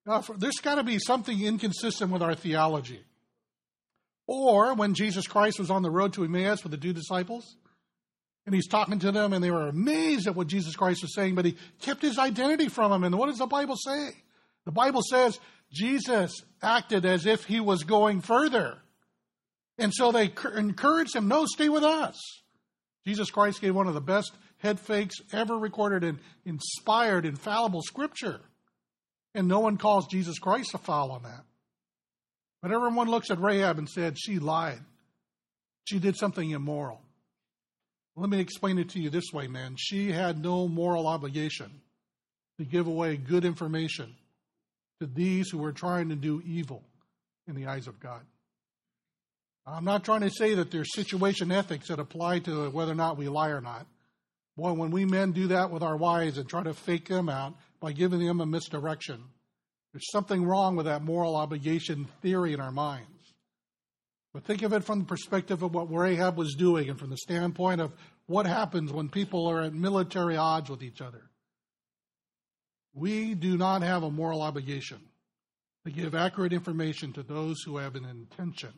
Now, 0.05 0.21
for, 0.21 0.37
there's 0.37 0.59
got 0.61 0.75
to 0.75 0.83
be 0.83 0.99
something 0.99 1.41
inconsistent 1.41 2.11
with 2.11 2.21
our 2.21 2.35
theology. 2.35 3.01
Or 4.27 4.75
when 4.75 4.93
Jesus 4.93 5.27
Christ 5.27 5.59
was 5.59 5.71
on 5.71 5.81
the 5.81 5.89
road 5.89 6.13
to 6.13 6.23
Emmaus 6.23 6.63
with 6.63 6.71
the 6.71 6.77
two 6.77 6.93
disciples, 6.93 7.55
and 8.45 8.53
he's 8.53 8.67
talking 8.67 8.99
to 8.99 9.11
them, 9.11 9.33
and 9.33 9.43
they 9.43 9.51
were 9.51 9.69
amazed 9.69 10.27
at 10.27 10.35
what 10.35 10.47
Jesus 10.47 10.75
Christ 10.75 11.01
was 11.01 11.15
saying, 11.15 11.35
but 11.35 11.45
he 11.45 11.55
kept 11.81 12.01
his 12.01 12.19
identity 12.19 12.67
from 12.67 12.91
them. 12.91 13.03
And 13.03 13.17
what 13.17 13.27
does 13.27 13.37
the 13.37 13.45
Bible 13.45 13.75
say? 13.77 14.11
The 14.65 14.71
Bible 14.71 15.01
says 15.01 15.39
Jesus 15.71 16.43
acted 16.61 17.05
as 17.05 17.25
if 17.25 17.45
he 17.45 17.59
was 17.59 17.83
going 17.83 18.21
further. 18.21 18.77
And 19.77 19.93
so 19.93 20.11
they 20.11 20.31
encouraged 20.55 21.15
him, 21.15 21.27
no, 21.27 21.45
stay 21.45 21.69
with 21.69 21.83
us. 21.83 22.19
Jesus 23.07 23.31
Christ 23.31 23.61
gave 23.61 23.75
one 23.75 23.87
of 23.87 23.93
the 23.93 24.01
best 24.01 24.31
head 24.57 24.79
fakes 24.79 25.15
ever 25.31 25.57
recorded 25.57 26.03
in 26.03 26.19
inspired, 26.45 27.25
infallible 27.25 27.81
scripture. 27.81 28.39
And 29.35 29.47
no 29.47 29.59
one 29.61 29.77
calls 29.77 30.07
Jesus 30.07 30.37
Christ 30.37 30.73
a 30.73 30.77
foul 30.77 31.11
on 31.11 31.23
that. 31.23 31.43
But 32.61 32.71
everyone 32.71 33.09
looks 33.09 33.31
at 33.31 33.41
Rahab 33.41 33.77
and 33.77 33.89
said, 33.89 34.17
she 34.17 34.39
lied. 34.39 34.79
She 35.85 35.99
did 35.99 36.15
something 36.15 36.49
immoral. 36.49 37.01
Let 38.15 38.29
me 38.29 38.39
explain 38.39 38.77
it 38.77 38.89
to 38.89 38.99
you 38.99 39.09
this 39.09 39.31
way, 39.33 39.47
man. 39.47 39.75
She 39.77 40.11
had 40.11 40.41
no 40.41 40.67
moral 40.67 41.07
obligation 41.07 41.81
to 42.59 42.65
give 42.65 42.85
away 42.85 43.17
good 43.17 43.43
information 43.43 44.13
to 44.99 45.07
these 45.07 45.49
who 45.49 45.57
were 45.57 45.71
trying 45.71 46.09
to 46.09 46.15
do 46.15 46.41
evil 46.45 46.83
in 47.47 47.55
the 47.55 47.67
eyes 47.67 47.87
of 47.87 47.99
God. 47.99 48.21
I'm 49.65 49.85
not 49.85 50.03
trying 50.03 50.21
to 50.21 50.29
say 50.29 50.55
that 50.55 50.71
there's 50.71 50.93
situation 50.93 51.51
ethics 51.51 51.87
that 51.87 51.99
apply 51.99 52.39
to 52.39 52.69
whether 52.69 52.91
or 52.91 52.95
not 52.95 53.17
we 53.17 53.29
lie 53.29 53.49
or 53.49 53.61
not. 53.61 53.87
Boy, 54.57 54.73
when 54.73 54.91
we 54.91 55.05
men 55.05 55.31
do 55.31 55.47
that 55.47 55.71
with 55.71 55.81
our 55.81 55.97
wives 55.97 56.37
and 56.37 56.47
try 56.47 56.61
to 56.63 56.73
fake 56.73 57.07
them 57.07 57.29
out 57.29 57.55
by 57.79 57.93
giving 57.93 58.25
them 58.25 58.41
a 58.41 58.45
misdirection, 58.45 59.23
there's 59.91 60.11
something 60.11 60.43
wrong 60.43 60.75
with 60.75 60.85
that 60.85 61.03
moral 61.03 61.35
obligation 61.35 62.07
theory 62.21 62.53
in 62.53 62.59
our 62.59 62.71
minds. 62.71 63.07
But 64.33 64.45
think 64.45 64.63
of 64.63 64.73
it 64.73 64.83
from 64.83 64.99
the 64.99 65.05
perspective 65.05 65.61
of 65.61 65.73
what 65.73 65.93
Rahab 65.93 66.37
was 66.37 66.55
doing 66.55 66.89
and 66.89 66.99
from 66.99 67.11
the 67.11 67.17
standpoint 67.17 67.81
of 67.81 67.93
what 68.25 68.47
happens 68.47 68.91
when 68.91 69.09
people 69.09 69.47
are 69.47 69.61
at 69.61 69.73
military 69.73 70.35
odds 70.37 70.69
with 70.69 70.81
each 70.81 71.01
other. 71.01 71.29
We 72.93 73.35
do 73.35 73.57
not 73.57 73.83
have 73.83 74.03
a 74.03 74.09
moral 74.09 74.41
obligation 74.41 74.99
to 75.85 75.91
give 75.91 76.15
accurate 76.15 76.53
information 76.53 77.13
to 77.13 77.23
those 77.23 77.61
who 77.63 77.77
have 77.77 77.95
an 77.95 78.05
intention 78.05 78.73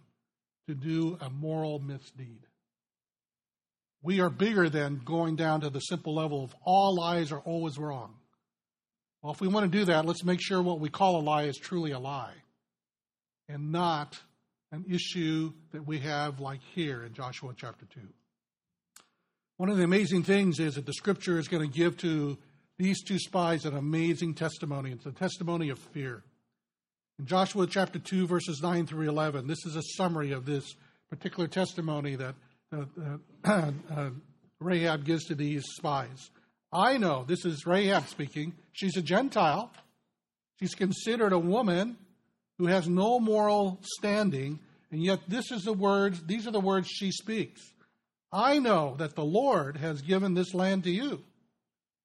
to 0.68 0.74
do 0.74 1.18
a 1.22 1.30
moral 1.30 1.80
misdeed. 1.80 2.42
We 4.02 4.20
are 4.20 4.30
bigger 4.30 4.70
than 4.70 5.02
going 5.04 5.36
down 5.36 5.62
to 5.62 5.70
the 5.70 5.80
simple 5.80 6.16
level 6.16 6.44
of 6.44 6.56
all 6.64 6.96
lies 6.96 7.32
are 7.32 7.40
always 7.40 7.78
wrong. 7.78 8.16
Well, 9.22 9.34
if 9.34 9.42
we 9.42 9.48
want 9.48 9.72
to 9.72 9.78
do 9.78 9.86
that, 9.86 10.06
let's 10.06 10.24
make 10.24 10.42
sure 10.42 10.62
what 10.62 10.80
we 10.80 10.90
call 10.90 11.20
a 11.20 11.24
lie 11.24 11.44
is 11.44 11.58
truly 11.58 11.92
a 11.92 12.00
lie 12.00 12.34
and 13.48 13.72
not 13.72 14.20
an 14.76 14.86
issue 14.90 15.54
that 15.72 15.88
we 15.88 16.00
have 16.00 16.42
like 16.42 16.60
here 16.74 17.04
in 17.06 17.14
Joshua 17.14 17.54
chapter 17.56 17.86
2. 17.86 18.02
One 19.56 19.70
of 19.70 19.78
the 19.78 19.86
amazing 19.86 20.24
things 20.24 20.60
is 20.60 20.76
that 20.76 20.86
the 20.86 20.94
scripture 20.94 21.40
is 21.40 21.48
going 21.48 21.70
to 21.70 21.74
give 21.74 21.98
to 22.00 22.38
these 22.78 23.02
two 23.02 23.18
spies 23.18 23.64
an 23.64 23.78
amazing 23.78 24.34
testimony. 24.34 24.92
It's 24.92 25.06
a 25.06 25.12
testimony 25.12 25.70
of 25.70 25.80
fear. 25.80 26.24
In 27.18 27.26
Joshua 27.26 27.68
chapter 27.68 28.00
2, 28.00 28.28
verses 28.28 28.60
9 28.62 28.86
through 28.86 29.08
11, 29.08 29.48
this 29.48 29.66
is 29.66 29.78
a 29.78 29.82
summary 29.96 30.34
of 30.34 30.46
this 30.46 30.76
particular 31.10 31.48
testimony 31.48 32.18
that 32.18 32.36
uh, 32.74 32.84
uh, 33.46 34.10
Rahab 34.60 35.06
gives 35.06 35.24
to 35.28 35.36
these 35.36 35.64
spies. 35.78 36.32
I 36.74 36.98
know, 36.98 37.24
this 37.26 37.46
is 37.46 37.66
Rahab 37.66 38.10
speaking, 38.10 38.54
she's 38.74 38.98
a 38.98 39.02
Gentile. 39.02 39.72
She's 40.60 40.76
considered 40.76 41.32
a 41.34 41.40
woman 41.40 41.98
who 42.58 42.68
has 42.68 42.88
no 42.88 43.20
moral 43.20 43.80
standing, 43.98 44.60
and 44.92 45.04
yet 45.04 45.20
this 45.28 45.52
is 45.52 45.64
the 45.64 45.74
words, 45.74 46.22
these 46.26 46.48
are 46.48 46.52
the 46.52 46.60
words 46.60 46.88
she 46.88 47.12
speaks. 47.12 47.62
I 48.32 48.60
know 48.60 48.96
that 48.98 49.16
the 49.16 49.26
Lord 49.26 49.78
has 49.78 50.02
given 50.02 50.34
this 50.34 50.54
land 50.54 50.84
to 50.84 50.92
you. 50.92 51.24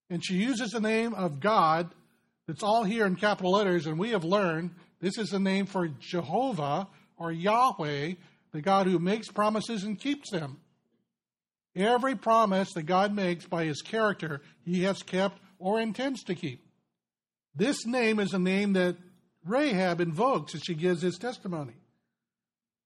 And 0.08 0.24
she 0.24 0.34
uses 0.34 0.70
the 0.70 0.80
name 0.80 1.14
of 1.14 1.40
God 1.40 1.90
that's 2.46 2.62
all 2.62 2.82
here 2.84 3.06
in 3.06 3.14
capital 3.14 3.52
letters, 3.52 3.86
and 3.86 3.98
we 3.98 4.10
have 4.10 4.24
learned 4.24 4.70
this 5.00 5.18
is 5.18 5.30
the 5.30 5.38
name 5.38 5.66
for 5.66 5.88
Jehovah 5.88 6.88
or 7.16 7.30
Yahweh, 7.30 8.14
the 8.52 8.60
God 8.60 8.86
who 8.86 8.98
makes 8.98 9.28
promises 9.28 9.84
and 9.84 9.98
keeps 9.98 10.30
them. 10.30 10.58
Every 11.76 12.16
promise 12.16 12.72
that 12.74 12.82
God 12.82 13.14
makes 13.14 13.46
by 13.46 13.64
his 13.64 13.82
character, 13.82 14.42
he 14.64 14.82
has 14.82 15.02
kept 15.02 15.38
or 15.58 15.80
intends 15.80 16.24
to 16.24 16.34
keep. 16.34 16.66
This 17.54 17.86
name 17.86 18.18
is 18.18 18.32
a 18.32 18.38
name 18.38 18.72
that 18.72 18.96
Rahab 19.44 20.00
invokes 20.00 20.54
as 20.54 20.62
she 20.64 20.74
gives 20.74 21.02
his 21.02 21.18
testimony. 21.18 21.74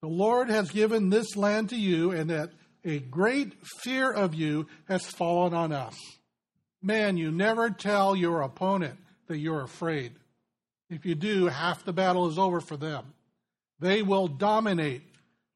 The 0.05 0.11
Lord 0.11 0.51
has 0.51 0.71
given 0.71 1.09
this 1.09 1.35
land 1.35 1.71
to 1.71 1.77
you, 1.77 2.11
and 2.11 2.29
that 2.29 2.51
a 2.85 2.99
great 2.99 3.55
fear 3.83 4.12
of 4.12 4.35
you 4.35 4.67
has 4.87 5.07
fallen 5.07 5.55
on 5.55 5.73
us. 5.73 5.97
Man, 6.83 7.17
you 7.17 7.33
never 7.33 7.71
tell 7.71 8.14
your 8.14 8.43
opponent 8.43 8.99
that 9.29 9.38
you're 9.38 9.62
afraid. 9.62 10.12
If 10.90 11.07
you 11.07 11.14
do, 11.14 11.47
half 11.47 11.87
the 11.87 11.95
battle 11.95 12.29
is 12.29 12.38
over 12.38 12.61
for 12.61 12.77
them. 12.77 13.14
They 13.81 14.03
will 14.03 14.29
dominate 14.29 15.05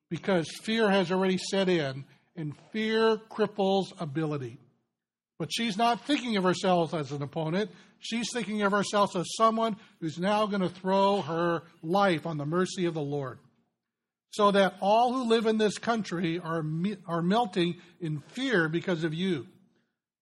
because 0.08 0.48
fear 0.62 0.90
has 0.90 1.12
already 1.12 1.36
set 1.36 1.68
in, 1.68 2.06
and 2.34 2.54
fear 2.72 3.18
cripples 3.30 3.92
ability. 4.00 4.56
But 5.38 5.50
she's 5.52 5.76
not 5.76 6.06
thinking 6.06 6.38
of 6.38 6.44
herself 6.44 6.94
as 6.94 7.12
an 7.12 7.20
opponent. 7.20 7.70
She's 7.98 8.30
thinking 8.32 8.62
of 8.62 8.72
herself 8.72 9.14
as 9.14 9.26
someone 9.36 9.76
who's 10.00 10.18
now 10.18 10.46
going 10.46 10.62
to 10.62 10.70
throw 10.70 11.20
her 11.20 11.64
life 11.82 12.24
on 12.24 12.38
the 12.38 12.46
mercy 12.46 12.86
of 12.86 12.94
the 12.94 13.02
Lord. 13.02 13.40
So 14.30 14.50
that 14.50 14.74
all 14.80 15.12
who 15.12 15.24
live 15.24 15.46
in 15.46 15.58
this 15.58 15.78
country 15.78 16.38
are, 16.38 16.62
are 17.06 17.22
melting 17.22 17.76
in 18.00 18.20
fear 18.28 18.68
because 18.68 19.04
of 19.04 19.14
you. 19.14 19.46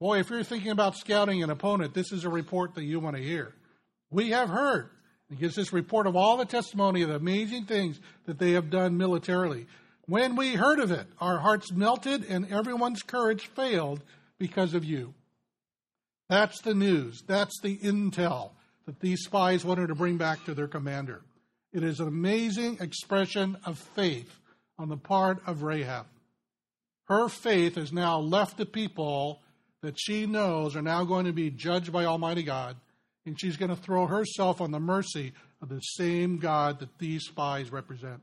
Boy, 0.01 0.21
if 0.21 0.31
you're 0.31 0.45
thinking 0.45 0.71
about 0.71 0.97
scouting 0.97 1.43
an 1.43 1.51
opponent, 1.51 1.95
this 1.95 2.13
is 2.13 2.25
a 2.25 2.29
report 2.29 2.75
that 2.75 2.85
you 2.85 3.01
want 3.01 3.17
to 3.17 3.23
hear. 3.23 3.55
We 4.11 4.31
have 4.31 4.49
heard. 4.49 4.91
It 5.31 5.41
gives 5.41 5.57
this 5.57 5.73
report 5.73 6.07
of 6.07 6.15
all 6.15 6.37
the 6.37 6.45
testimony 6.45 7.03
of 7.03 7.09
the 7.09 7.17
amazing 7.17 7.65
things 7.65 7.99
that 8.27 8.39
they 8.39 8.53
have 8.53 8.71
done 8.71 8.97
militarily. 8.97 9.67
When 10.07 10.37
we 10.37 10.55
heard 10.55 10.79
of 10.79 10.93
it, 10.93 11.07
our 11.21 11.39
hearts 11.39 11.73
melted 11.73 12.25
and 12.29 12.51
everyone's 12.53 13.03
courage 13.03 13.47
failed 13.49 14.03
because 14.39 14.75
of 14.75 14.85
you. 14.85 15.15
That's 16.29 16.61
the 16.61 16.75
news. 16.75 17.23
That's 17.27 17.61
the 17.61 17.77
intel 17.79 18.51
that 18.87 19.01
these 19.01 19.23
spies 19.23 19.65
wanted 19.65 19.89
to 19.89 19.95
bring 19.95 20.17
back 20.17 20.45
to 20.45 20.55
their 20.55 20.69
commander. 20.69 21.23
It 21.77 21.85
is 21.85 22.01
an 22.01 22.09
amazing 22.09 22.79
expression 22.81 23.59
of 23.67 23.79
faith 23.79 24.41
on 24.79 24.89
the 24.89 24.97
part 24.97 25.43
of 25.47 25.63
Rahab. 25.63 26.07
Her 27.05 27.29
faith 27.29 27.75
has 27.75 27.93
now 27.93 28.19
left 28.19 28.57
the 28.57 28.65
people 28.65 29.43
that 29.83 30.01
she 30.01 30.25
knows 30.25 30.75
are 30.75 30.81
now 30.81 31.05
going 31.05 31.27
to 31.27 31.35
be 31.35 31.51
judged 31.51 31.93
by 31.93 32.07
Almighty 32.07 32.45
God, 32.45 32.77
and 33.27 33.39
she's 33.39 33.59
going 33.59 33.69
to 33.69 33.77
throw 33.77 34.07
herself 34.07 34.63
on 34.63 34.71
the 34.71 34.81
mercy 34.81 35.35
of 35.61 35.69
the 35.69 35.81
same 35.81 36.39
God 36.39 36.81
that 36.81 36.97
these 36.99 37.25
spies 37.25 37.71
represent. 37.71 38.23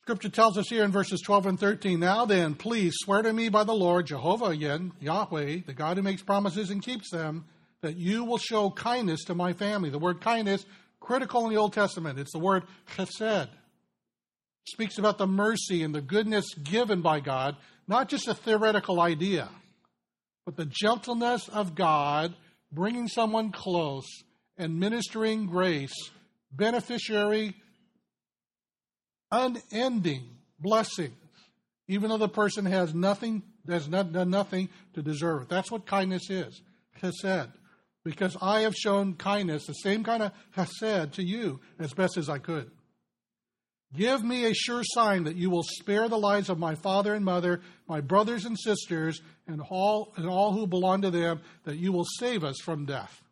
Scripture 0.00 0.28
tells 0.28 0.58
us 0.58 0.68
here 0.68 0.82
in 0.82 0.90
verses 0.90 1.20
12 1.20 1.46
and 1.46 1.60
13 1.60 2.00
Now 2.00 2.24
then, 2.24 2.56
please 2.56 2.94
swear 2.96 3.22
to 3.22 3.32
me 3.32 3.48
by 3.48 3.62
the 3.62 3.74
Lord, 3.74 4.08
Jehovah 4.08 4.46
again, 4.46 4.90
Yahweh, 4.98 5.58
the 5.66 5.72
God 5.72 5.98
who 5.98 6.02
makes 6.02 6.22
promises 6.22 6.70
and 6.70 6.82
keeps 6.82 7.10
them, 7.10 7.44
that 7.80 7.96
you 7.96 8.24
will 8.24 8.38
show 8.38 8.70
kindness 8.70 9.22
to 9.26 9.36
my 9.36 9.52
family. 9.52 9.88
The 9.88 10.00
word 10.00 10.20
kindness, 10.20 10.66
critical 11.02 11.44
in 11.44 11.52
the 11.52 11.58
Old 11.58 11.72
Testament, 11.72 12.18
it's 12.18 12.32
the 12.32 12.38
word 12.38 12.64
chesed. 12.96 13.44
It 13.44 14.68
speaks 14.68 14.98
about 14.98 15.18
the 15.18 15.26
mercy 15.26 15.82
and 15.82 15.94
the 15.94 16.00
goodness 16.00 16.54
given 16.54 17.02
by 17.02 17.20
God, 17.20 17.56
not 17.88 18.08
just 18.08 18.28
a 18.28 18.34
theoretical 18.34 19.00
idea, 19.00 19.48
but 20.44 20.56
the 20.56 20.66
gentleness 20.66 21.48
of 21.48 21.74
God 21.74 22.34
bringing 22.70 23.08
someone 23.08 23.52
close 23.52 24.06
and 24.56 24.78
ministering 24.78 25.46
grace, 25.46 26.10
beneficiary 26.52 27.54
unending 29.30 30.28
blessings 30.60 31.16
even 31.88 32.08
though 32.08 32.18
the 32.18 32.28
person 32.28 32.64
has 32.64 32.94
nothing, 32.94 33.42
has 33.68 33.88
not 33.88 34.12
done 34.12 34.30
nothing 34.30 34.68
to 34.94 35.02
deserve 35.02 35.42
it. 35.42 35.48
That's 35.48 35.70
what 35.70 35.86
kindness 35.86 36.30
is, 36.30 36.62
chesed. 37.00 37.52
Because 38.04 38.36
I 38.40 38.60
have 38.60 38.74
shown 38.74 39.14
kindness, 39.14 39.66
the 39.66 39.74
same 39.74 40.02
kind 40.02 40.22
of 40.24 40.32
chesed 40.56 41.12
to 41.12 41.22
you 41.22 41.60
as 41.78 41.92
best 41.92 42.16
as 42.16 42.28
I 42.28 42.38
could. 42.38 42.70
Give 43.94 44.24
me 44.24 44.46
a 44.46 44.54
sure 44.54 44.82
sign 44.82 45.24
that 45.24 45.36
you 45.36 45.50
will 45.50 45.62
spare 45.62 46.08
the 46.08 46.18
lives 46.18 46.48
of 46.48 46.58
my 46.58 46.74
father 46.74 47.14
and 47.14 47.24
mother, 47.24 47.60
my 47.86 48.00
brothers 48.00 48.46
and 48.46 48.58
sisters, 48.58 49.20
and 49.46 49.60
all, 49.68 50.14
and 50.16 50.26
all 50.26 50.52
who 50.52 50.66
belong 50.66 51.02
to 51.02 51.10
them, 51.10 51.42
that 51.64 51.76
you 51.76 51.92
will 51.92 52.06
save 52.18 52.42
us 52.42 52.56
from 52.64 52.86
death. 52.86 53.22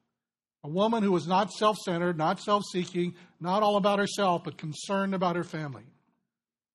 A 0.62 0.68
woman 0.68 1.02
who 1.02 1.12
was 1.12 1.26
not 1.26 1.50
self 1.50 1.78
centered, 1.78 2.18
not 2.18 2.40
self 2.40 2.62
seeking, 2.70 3.14
not 3.40 3.62
all 3.62 3.76
about 3.76 3.98
herself, 3.98 4.44
but 4.44 4.58
concerned 4.58 5.14
about 5.14 5.36
her 5.36 5.44
family. 5.44 5.84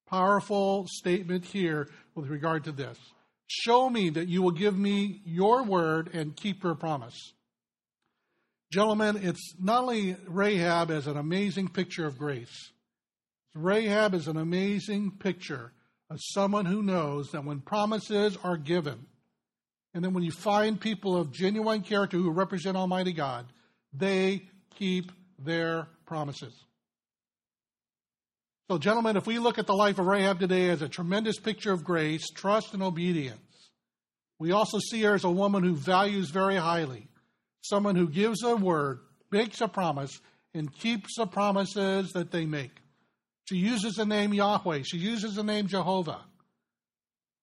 Powerful 0.08 0.88
statement 0.89 1.45
here 1.45 1.89
with 2.15 2.27
regard 2.27 2.63
to 2.63 2.71
this. 2.71 2.97
Show 3.47 3.89
me 3.91 4.10
that 4.12 4.27
you 4.27 4.41
will 4.41 4.51
give 4.51 4.75
me 4.75 5.21
your 5.23 5.63
word 5.63 6.10
and 6.13 6.36
keep 6.36 6.63
your 6.63 6.73
promise. 6.73 7.34
Gentlemen, 8.71 9.17
it's 9.21 9.54
not 9.60 9.84
only 9.84 10.17
Rahab 10.28 10.91
as 10.91 11.08
an 11.08 11.17
amazing 11.17 11.69
picture 11.69 12.06
of 12.06 12.17
grace 12.17 12.71
Rahab 13.56 14.13
is 14.13 14.28
an 14.28 14.36
amazing 14.36 15.12
picture 15.12 15.71
of 16.10 16.19
someone 16.21 16.65
who 16.65 16.84
knows 16.84 17.32
that 17.32 17.45
when 17.45 17.62
promises 17.62 18.38
are 18.43 18.58
given, 18.58 19.06
and 19.93 20.04
then 20.04 20.13
when 20.13 20.23
you 20.23 20.32
find 20.32 20.80
people 20.80 21.15
of 21.15 21.32
genuine 21.32 21.82
character 21.82 22.17
who 22.17 22.32
represent 22.32 22.75
Almighty 22.75 23.13
God, 23.13 23.45
they 23.93 24.43
keep 24.78 25.12
their 25.39 25.88
promises. 26.06 26.54
So, 28.69 28.78
gentlemen, 28.78 29.15
if 29.15 29.25
we 29.25 29.39
look 29.39 29.58
at 29.58 29.67
the 29.67 29.73
life 29.73 29.99
of 29.99 30.06
Rahab 30.06 30.39
today 30.39 30.69
as 30.69 30.82
a 30.82 30.89
tremendous 30.89 31.39
picture 31.39 31.71
of 31.71 31.84
grace, 31.84 32.30
trust, 32.30 32.73
and 32.73 32.84
obedience, 32.84 33.39
we 34.38 34.51
also 34.51 34.80
see 34.80 35.01
her 35.04 35.13
as 35.13 35.23
a 35.23 35.32
woman 35.32 35.63
who 35.63 35.75
values 35.75 36.30
very 36.30 36.58
highly, 36.58 37.08
someone 37.67 37.95
who 37.95 38.08
gives 38.08 38.43
a 38.43 38.56
word, 38.56 38.99
makes 39.32 39.62
a 39.62 39.67
promise, 39.67 40.19
and 40.54 40.73
keeps 40.73 41.17
the 41.17 41.25
promises 41.25 42.12
that 42.13 42.32
they 42.32 42.45
make. 42.45 42.71
She 43.45 43.58
uses 43.58 43.95
the 43.95 44.06
name 44.06 44.34
Yahweh. 44.34 44.84
She 44.84 44.97
uses 44.97 45.36
the 45.36 45.43
name 45.43 45.67
Jehovah. 45.67 46.25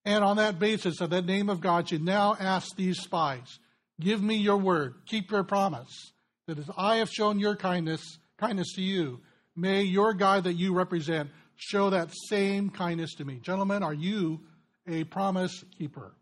And 0.04 0.24
on 0.24 0.36
that 0.38 0.58
basis 0.58 1.00
of 1.00 1.10
that 1.10 1.26
name 1.26 1.48
of 1.48 1.60
God, 1.60 1.88
she 1.88 1.98
now 1.98 2.36
asks 2.38 2.74
these 2.74 2.98
spies, 2.98 3.58
Give 4.00 4.20
me 4.20 4.36
your 4.36 4.56
word, 4.56 4.94
keep 5.06 5.30
your 5.30 5.44
promise, 5.44 6.12
that 6.48 6.58
as 6.58 6.68
I 6.76 6.96
have 6.96 7.08
shown 7.08 7.38
your 7.38 7.54
kindness, 7.54 8.18
kindness 8.38 8.72
to 8.74 8.82
you, 8.82 9.20
may 9.54 9.82
your 9.82 10.12
God 10.14 10.44
that 10.44 10.54
you 10.54 10.74
represent 10.74 11.30
show 11.56 11.90
that 11.90 12.10
same 12.28 12.70
kindness 12.70 13.14
to 13.14 13.24
me. 13.24 13.38
Gentlemen, 13.40 13.84
are 13.84 13.94
you 13.94 14.40
a 14.88 15.04
promise 15.04 15.62
keeper? 15.78 16.16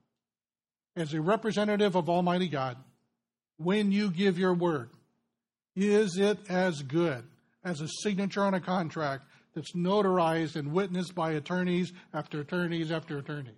As 0.97 1.15
a 1.15 1.23
representative 1.23 1.95
of 1.95 2.11
Almighty 2.11 2.49
God, 2.49 2.77
when 3.63 3.93
you 3.93 4.11
give 4.11 4.39
your 4.39 4.55
word, 4.55 4.91
is 5.77 6.17
it 6.17 6.39
as 6.49 6.83
good 6.83 7.25
as 7.65 7.81
a 7.81 7.89
signature 8.03 8.43
on 8.43 8.55
a 8.55 8.61
contract 8.61 9.25
that's 9.55 9.73
notarized 9.73 10.57
and 10.57 10.73
witnessed 10.73 11.15
by 11.15 11.33
attorneys 11.33 11.93
after 12.15 12.41
attorneys 12.41 12.91
after 12.91 13.19
attorneys. 13.19 13.55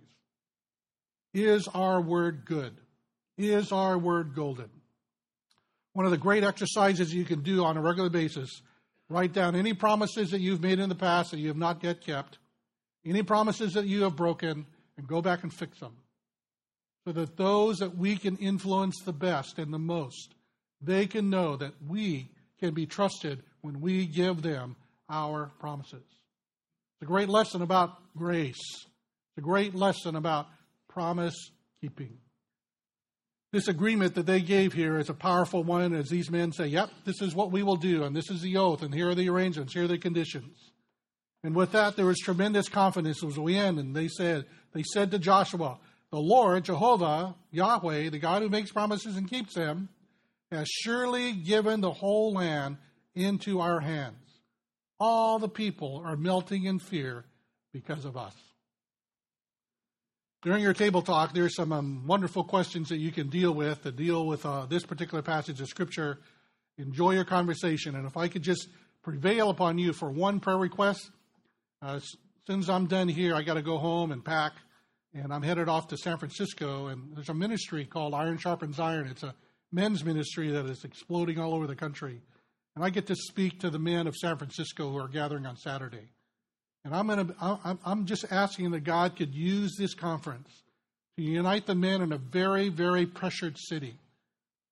Is 1.33 1.67
our 1.73 2.01
word 2.01 2.45
good? 2.45 2.73
Is 3.37 3.71
our 3.71 3.97
word 3.97 4.35
golden? 4.35 4.69
One 5.93 6.05
of 6.05 6.11
the 6.11 6.17
great 6.17 6.43
exercises 6.43 7.13
you 7.13 7.25
can 7.25 7.41
do 7.41 7.63
on 7.63 7.77
a 7.77 7.81
regular 7.81 8.09
basis 8.09 8.61
write 9.09 9.33
down 9.33 9.55
any 9.55 9.73
promises 9.73 10.31
that 10.31 10.41
you've 10.41 10.61
made 10.61 10.79
in 10.79 10.89
the 10.89 10.95
past 10.95 11.31
that 11.31 11.39
you 11.39 11.47
have 11.49 11.57
not 11.57 11.83
yet 11.83 12.01
kept, 12.01 12.39
any 13.05 13.21
promises 13.21 13.73
that 13.73 13.85
you 13.85 14.03
have 14.03 14.15
broken, 14.15 14.65
and 14.97 15.07
go 15.07 15.21
back 15.21 15.43
and 15.43 15.53
fix 15.53 15.79
them. 15.79 15.95
So 17.05 17.11
that 17.11 17.35
those 17.35 17.77
that 17.77 17.97
we 17.97 18.15
can 18.15 18.37
influence 18.37 19.01
the 19.03 19.13
best 19.13 19.59
and 19.59 19.73
the 19.73 19.79
most, 19.79 20.35
they 20.81 21.05
can 21.05 21.29
know 21.29 21.57
that 21.57 21.73
we 21.85 22.29
can 22.59 22.73
be 22.73 22.85
trusted 22.85 23.43
when 23.61 23.81
we 23.81 24.05
give 24.05 24.41
them 24.41 24.75
our 25.09 25.51
promises. 25.59 26.03
It's 26.03 27.01
a 27.01 27.05
great 27.05 27.29
lesson 27.29 27.61
about 27.61 27.97
grace. 28.15 28.61
It's 28.75 29.37
a 29.37 29.41
great 29.41 29.75
lesson 29.75 30.15
about 30.15 30.47
promise 30.87 31.51
keeping. 31.81 32.17
This 33.51 33.67
agreement 33.67 34.15
that 34.15 34.25
they 34.25 34.41
gave 34.41 34.73
here 34.73 34.97
is 34.97 35.09
a 35.09 35.13
powerful 35.13 35.63
one 35.63 35.93
as 35.93 36.09
these 36.09 36.31
men 36.31 36.51
say, 36.51 36.67
Yep, 36.67 36.89
this 37.05 37.21
is 37.21 37.35
what 37.35 37.51
we 37.51 37.61
will 37.63 37.75
do, 37.75 38.03
and 38.03 38.15
this 38.15 38.31
is 38.31 38.41
the 38.41 38.57
oath, 38.57 38.81
and 38.81 38.93
here 38.93 39.09
are 39.09 39.15
the 39.15 39.29
arrangements, 39.29 39.73
here 39.73 39.83
are 39.83 39.87
the 39.87 39.97
conditions. 39.97 40.71
And 41.43 41.55
with 41.55 41.73
that, 41.73 41.95
there 41.95 42.05
was 42.05 42.19
tremendous 42.19 42.69
confidence 42.69 43.23
as 43.23 43.37
we 43.37 43.57
end. 43.57 43.77
And 43.77 43.95
they 43.95 44.07
said, 44.07 44.45
they 44.73 44.83
said 44.83 45.11
to 45.11 45.19
Joshua, 45.19 45.77
The 46.13 46.19
Lord, 46.19 46.65
Jehovah, 46.65 47.33
Yahweh, 47.49 48.11
the 48.11 48.19
God 48.19 48.43
who 48.43 48.49
makes 48.49 48.71
promises 48.71 49.17
and 49.17 49.27
keeps 49.27 49.55
them, 49.55 49.89
has 50.51 50.67
surely 50.69 51.33
given 51.33 51.81
the 51.81 51.89
whole 51.91 52.35
land 52.35 52.77
into 53.15 53.59
our 53.59 53.79
hands 53.79 54.23
all 54.99 55.39
the 55.39 55.49
people 55.49 56.03
are 56.05 56.15
melting 56.15 56.65
in 56.65 56.77
fear 56.77 57.25
because 57.73 58.05
of 58.05 58.15
us. 58.15 58.35
During 60.43 60.61
your 60.61 60.73
table 60.73 61.01
talk, 61.01 61.33
there's 61.33 61.55
some 61.55 61.73
um, 61.73 62.05
wonderful 62.05 62.43
questions 62.43 62.89
that 62.89 62.99
you 62.99 63.11
can 63.11 63.29
deal 63.29 63.51
with 63.51 63.81
to 63.83 63.91
deal 63.91 64.25
with 64.25 64.45
uh, 64.45 64.65
this 64.67 64.85
particular 64.85 65.21
passage 65.21 65.59
of 65.59 65.67
Scripture. 65.67 66.19
Enjoy 66.77 67.11
your 67.11 67.25
conversation. 67.25 67.95
And 67.95 68.05
if 68.05 68.15
I 68.15 68.27
could 68.27 68.43
just 68.43 68.69
prevail 69.01 69.49
upon 69.49 69.77
you 69.77 69.91
for 69.91 70.11
one 70.11 70.39
prayer 70.39 70.57
request, 70.57 71.09
uh, 71.81 71.95
as 71.95 72.15
soon 72.47 72.59
as 72.59 72.69
I'm 72.69 72.85
done 72.85 73.09
here, 73.09 73.35
I 73.35 73.41
got 73.41 73.55
to 73.55 73.61
go 73.61 73.79
home 73.79 74.11
and 74.11 74.23
pack, 74.23 74.53
and 75.13 75.33
I'm 75.33 75.43
headed 75.43 75.69
off 75.69 75.87
to 75.89 75.97
San 75.97 76.17
Francisco. 76.17 76.87
And 76.87 77.15
there's 77.15 77.29
a 77.29 77.33
ministry 77.33 77.85
called 77.85 78.13
Iron 78.13 78.37
Sharpens 78.37 78.79
Iron. 78.79 79.07
It's 79.07 79.23
a 79.23 79.35
men's 79.71 80.03
ministry 80.03 80.49
that 80.51 80.65
is 80.65 80.83
exploding 80.83 81.39
all 81.39 81.53
over 81.53 81.67
the 81.67 81.75
country. 81.75 82.21
And 82.75 82.83
I 82.83 82.89
get 82.89 83.07
to 83.07 83.15
speak 83.15 83.59
to 83.59 83.69
the 83.69 83.79
men 83.79 84.07
of 84.07 84.15
San 84.15 84.37
Francisco 84.37 84.91
who 84.91 84.97
are 84.97 85.07
gathering 85.07 85.45
on 85.45 85.57
Saturday. 85.57 86.09
And 86.85 86.93
I'm, 86.93 87.07
gonna, 87.07 87.79
I'm 87.85 88.05
just 88.05 88.25
asking 88.31 88.71
that 88.71 88.83
God 88.83 89.15
could 89.15 89.33
use 89.33 89.75
this 89.77 89.93
conference 89.93 90.49
to 91.17 91.23
unite 91.23 91.65
the 91.65 91.75
men 91.75 92.01
in 92.01 92.11
a 92.11 92.17
very, 92.17 92.69
very 92.69 93.05
pressured 93.05 93.57
city. 93.57 93.95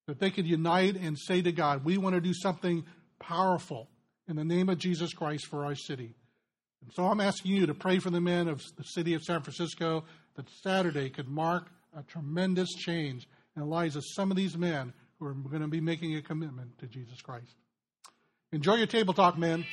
That 0.08 0.20
they 0.20 0.32
could 0.32 0.48
unite 0.48 0.96
and 0.98 1.18
say 1.18 1.42
to 1.42 1.52
God, 1.52 1.86
we 1.86 1.98
want 1.98 2.16
to 2.16 2.22
do 2.22 2.34
something 2.34 2.84
powerful 3.20 3.88
in 4.28 4.36
the 4.36 4.44
name 4.44 4.68
of 4.68 4.78
Jesus 4.78 5.14
Christ 5.14 5.46
for 5.46 5.64
our 5.64 5.76
city. 5.76 6.16
And 6.82 6.92
so 6.94 7.06
I'm 7.06 7.22
asking 7.22 7.52
you 7.52 7.68
to 7.68 7.74
pray 7.74 8.00
for 8.00 8.10
the 8.10 8.20
men 8.20 8.48
of 8.48 8.62
the 8.78 8.84
city 8.84 9.14
of 9.14 9.22
San 9.22 9.42
Francisco 9.42 10.04
that 10.36 10.50
Saturday 10.62 11.10
could 11.10 11.28
mark 11.28 11.70
a 11.98 12.04
tremendous 12.04 12.70
change 12.74 13.28
in 13.56 13.62
the 13.62 13.68
lives 13.68 13.96
of 13.96 14.04
some 14.16 14.32
of 14.32 14.38
these 14.38 14.58
men 14.58 14.94
who 15.20 15.26
are 15.26 15.34
going 15.34 15.62
to 15.62 15.68
be 15.68 15.82
making 15.82 16.16
a 16.16 16.22
commitment 16.22 16.78
to 16.80 16.88
Jesus 16.88 17.22
Christ. 17.22 17.56
Enjoy 18.52 18.76
your 18.76 18.88
table 18.88 19.14
talk, 19.14 19.38
man. 19.38 19.66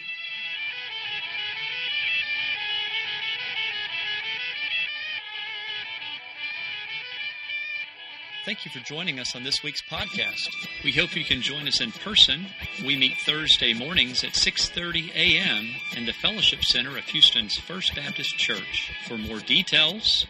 Thank 8.49 8.65
you 8.65 8.71
for 8.71 8.81
joining 8.81 9.21
us 9.21 9.37
on 9.37 9.45
this 9.45 9.63
week's 9.63 9.83
podcast. 9.83 10.49
We 10.83 10.91
hope 10.91 11.15
you 11.15 11.23
can 11.23 11.43
join 11.43 11.69
us 11.69 11.83
in 11.83 11.93
person. 11.93 12.47
We 12.83 12.97
meet 12.97 13.19
Thursday 13.27 13.75
mornings 13.75 14.25
at 14.25 14.31
6:30 14.31 15.15
a.m. 15.15 15.69
in 15.95 16.07
the 16.07 16.15
Fellowship 16.15 16.65
Center 16.65 16.97
of 16.97 17.05
Houston's 17.05 17.59
First 17.59 17.95
Baptist 17.95 18.39
Church. 18.39 18.91
For 19.07 19.19
more 19.19 19.41
details 19.41 20.27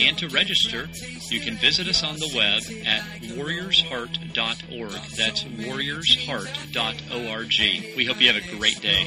and 0.00 0.16
to 0.16 0.30
register, 0.30 0.88
you 1.28 1.40
can 1.40 1.56
visit 1.56 1.86
us 1.86 2.02
on 2.02 2.16
the 2.16 2.32
web 2.34 2.62
at 2.86 3.02
warriorsheart.org. 3.36 4.92
That's 5.18 5.44
warriorsheart.org. 5.44 7.94
We 7.94 8.06
hope 8.06 8.22
you 8.22 8.32
have 8.32 8.42
a 8.42 8.56
great 8.56 8.80
day. 8.80 9.04